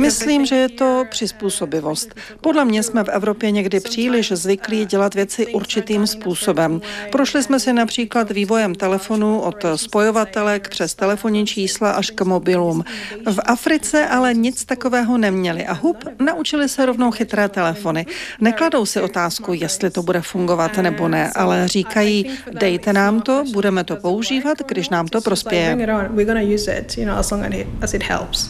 Myslím, 0.00 0.46
že 0.46 0.54
je 0.54 0.68
to 0.68 1.04
přizpůsobivost. 1.10 2.14
Podle 2.40 2.64
mě 2.64 2.82
jsme 2.82 3.04
v 3.04 3.08
Evropě 3.08 3.50
někdy 3.50 3.80
příliš 3.80 4.32
zvyklí 4.32 4.84
dělat 4.86 5.14
věci 5.14 5.46
určitým 5.46 6.06
způsobem. 6.06 6.80
Prošli 7.12 7.42
jsme 7.42 7.60
si 7.60 7.72
například 7.72 8.30
vývojem 8.30 8.74
telefonu 8.74 9.40
od 9.40 9.64
spojovatelek 9.76 10.68
přes 10.68 10.94
telefonní 10.94 11.46
čísla 11.46 11.90
až 11.90 12.10
k 12.10 12.20
mobilům. 12.22 12.84
V 13.26 13.38
Africe 13.44 14.06
ale 14.06 14.34
nic 14.34 14.64
takového 14.64 15.18
neměli 15.18 15.66
a 15.66 15.72
hub 15.72 16.04
naučili 16.20 16.68
se 16.68 16.86
rovnou 16.86 17.10
chytré 17.10 17.48
telefony. 17.48 18.06
Nekladou 18.40 18.86
si 18.86 19.00
otázku, 19.00 19.52
jestli 19.54 19.90
to 19.90 20.02
bude 20.02 20.20
fungovat 20.20 20.76
nebo 20.76 21.08
ne, 21.08 21.30
ale 21.36 21.68
říkají, 21.68 22.26
dejte 22.52 22.92
nám 22.92 23.20
to, 23.20 23.44
budeme 23.52 23.84
to 23.84 23.96
používat, 23.96 24.58
když 24.68 24.88
nám 24.88 25.08
to 25.08 25.20
prospěje. 25.20 25.76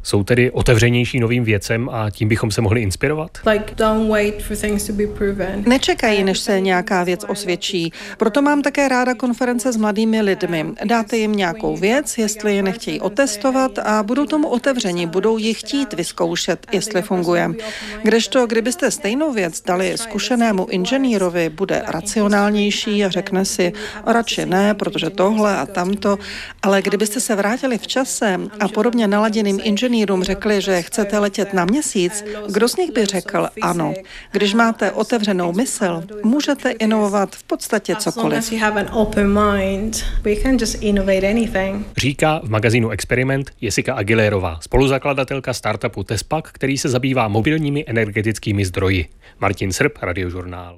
Jsou 0.02 0.24
tedy 0.24 0.35
otevřenější 0.52 1.20
novým 1.20 1.44
věcem 1.44 1.88
a 1.92 2.10
tím 2.10 2.28
bychom 2.28 2.50
se 2.50 2.60
mohli 2.60 2.82
inspirovat? 2.82 3.30
Nečekají, 5.66 6.24
než 6.24 6.38
se 6.38 6.60
nějaká 6.60 7.04
věc 7.04 7.24
osvědčí. 7.28 7.92
Proto 8.18 8.42
mám 8.42 8.62
také 8.62 8.88
ráda 8.88 9.14
konference 9.14 9.72
s 9.72 9.76
mladými 9.76 10.20
lidmi. 10.22 10.66
Dáte 10.84 11.16
jim 11.16 11.32
nějakou 11.32 11.76
věc, 11.76 12.18
jestli 12.18 12.56
je 12.56 12.62
nechtějí 12.62 13.00
otestovat 13.00 13.78
a 13.78 14.02
budou 14.02 14.26
tomu 14.26 14.48
otevření, 14.48 15.06
budou 15.06 15.38
ji 15.38 15.54
chtít 15.54 15.92
vyzkoušet, 15.92 16.66
jestli 16.72 17.02
funguje. 17.02 17.50
Kdežto, 18.02 18.46
kdybyste 18.46 18.90
stejnou 18.90 19.32
věc 19.32 19.62
dali 19.62 19.92
zkušenému 19.98 20.66
inženýrovi, 20.66 21.48
bude 21.48 21.82
racionálnější 21.86 23.04
a 23.04 23.10
řekne 23.10 23.44
si, 23.44 23.72
radši 24.06 24.46
ne, 24.46 24.74
protože 24.74 25.10
tohle 25.10 25.56
a 25.56 25.66
tamto, 25.66 26.18
ale 26.62 26.82
kdybyste 26.82 27.20
se 27.20 27.34
vrátili 27.34 27.78
v 27.78 27.86
čase 27.86 28.40
a 28.60 28.68
podobně 28.68 29.08
naladěným 29.08 29.60
inženýrům 29.62 30.24
řekli, 30.26 30.60
že 30.60 30.82
chcete 30.82 31.18
letět 31.18 31.54
na 31.54 31.64
měsíc, 31.64 32.24
kdo 32.52 32.68
z 32.68 32.76
nich 32.76 32.92
by 32.92 33.04
řekl 33.04 33.48
ano. 33.62 33.94
Když 34.32 34.54
máte 34.54 34.90
otevřenou 34.90 35.52
mysl, 35.52 36.02
můžete 36.24 36.70
inovovat 36.70 37.36
v 37.36 37.42
podstatě 37.42 37.96
cokoliv. 37.96 38.52
Říká 41.96 42.40
v 42.44 42.48
magazínu 42.50 42.90
Experiment 42.90 43.50
Jessica 43.60 43.94
Aguilerová, 43.94 44.58
spoluzakladatelka 44.60 45.52
startupu 45.52 46.02
Tespak, 46.02 46.48
který 46.52 46.78
se 46.78 46.88
zabývá 46.88 47.28
mobilními 47.28 47.84
energetickými 47.86 48.64
zdroji. 48.64 49.06
Martin 49.40 49.72
Srb, 49.72 49.92
Radiožurnál. 50.02 50.74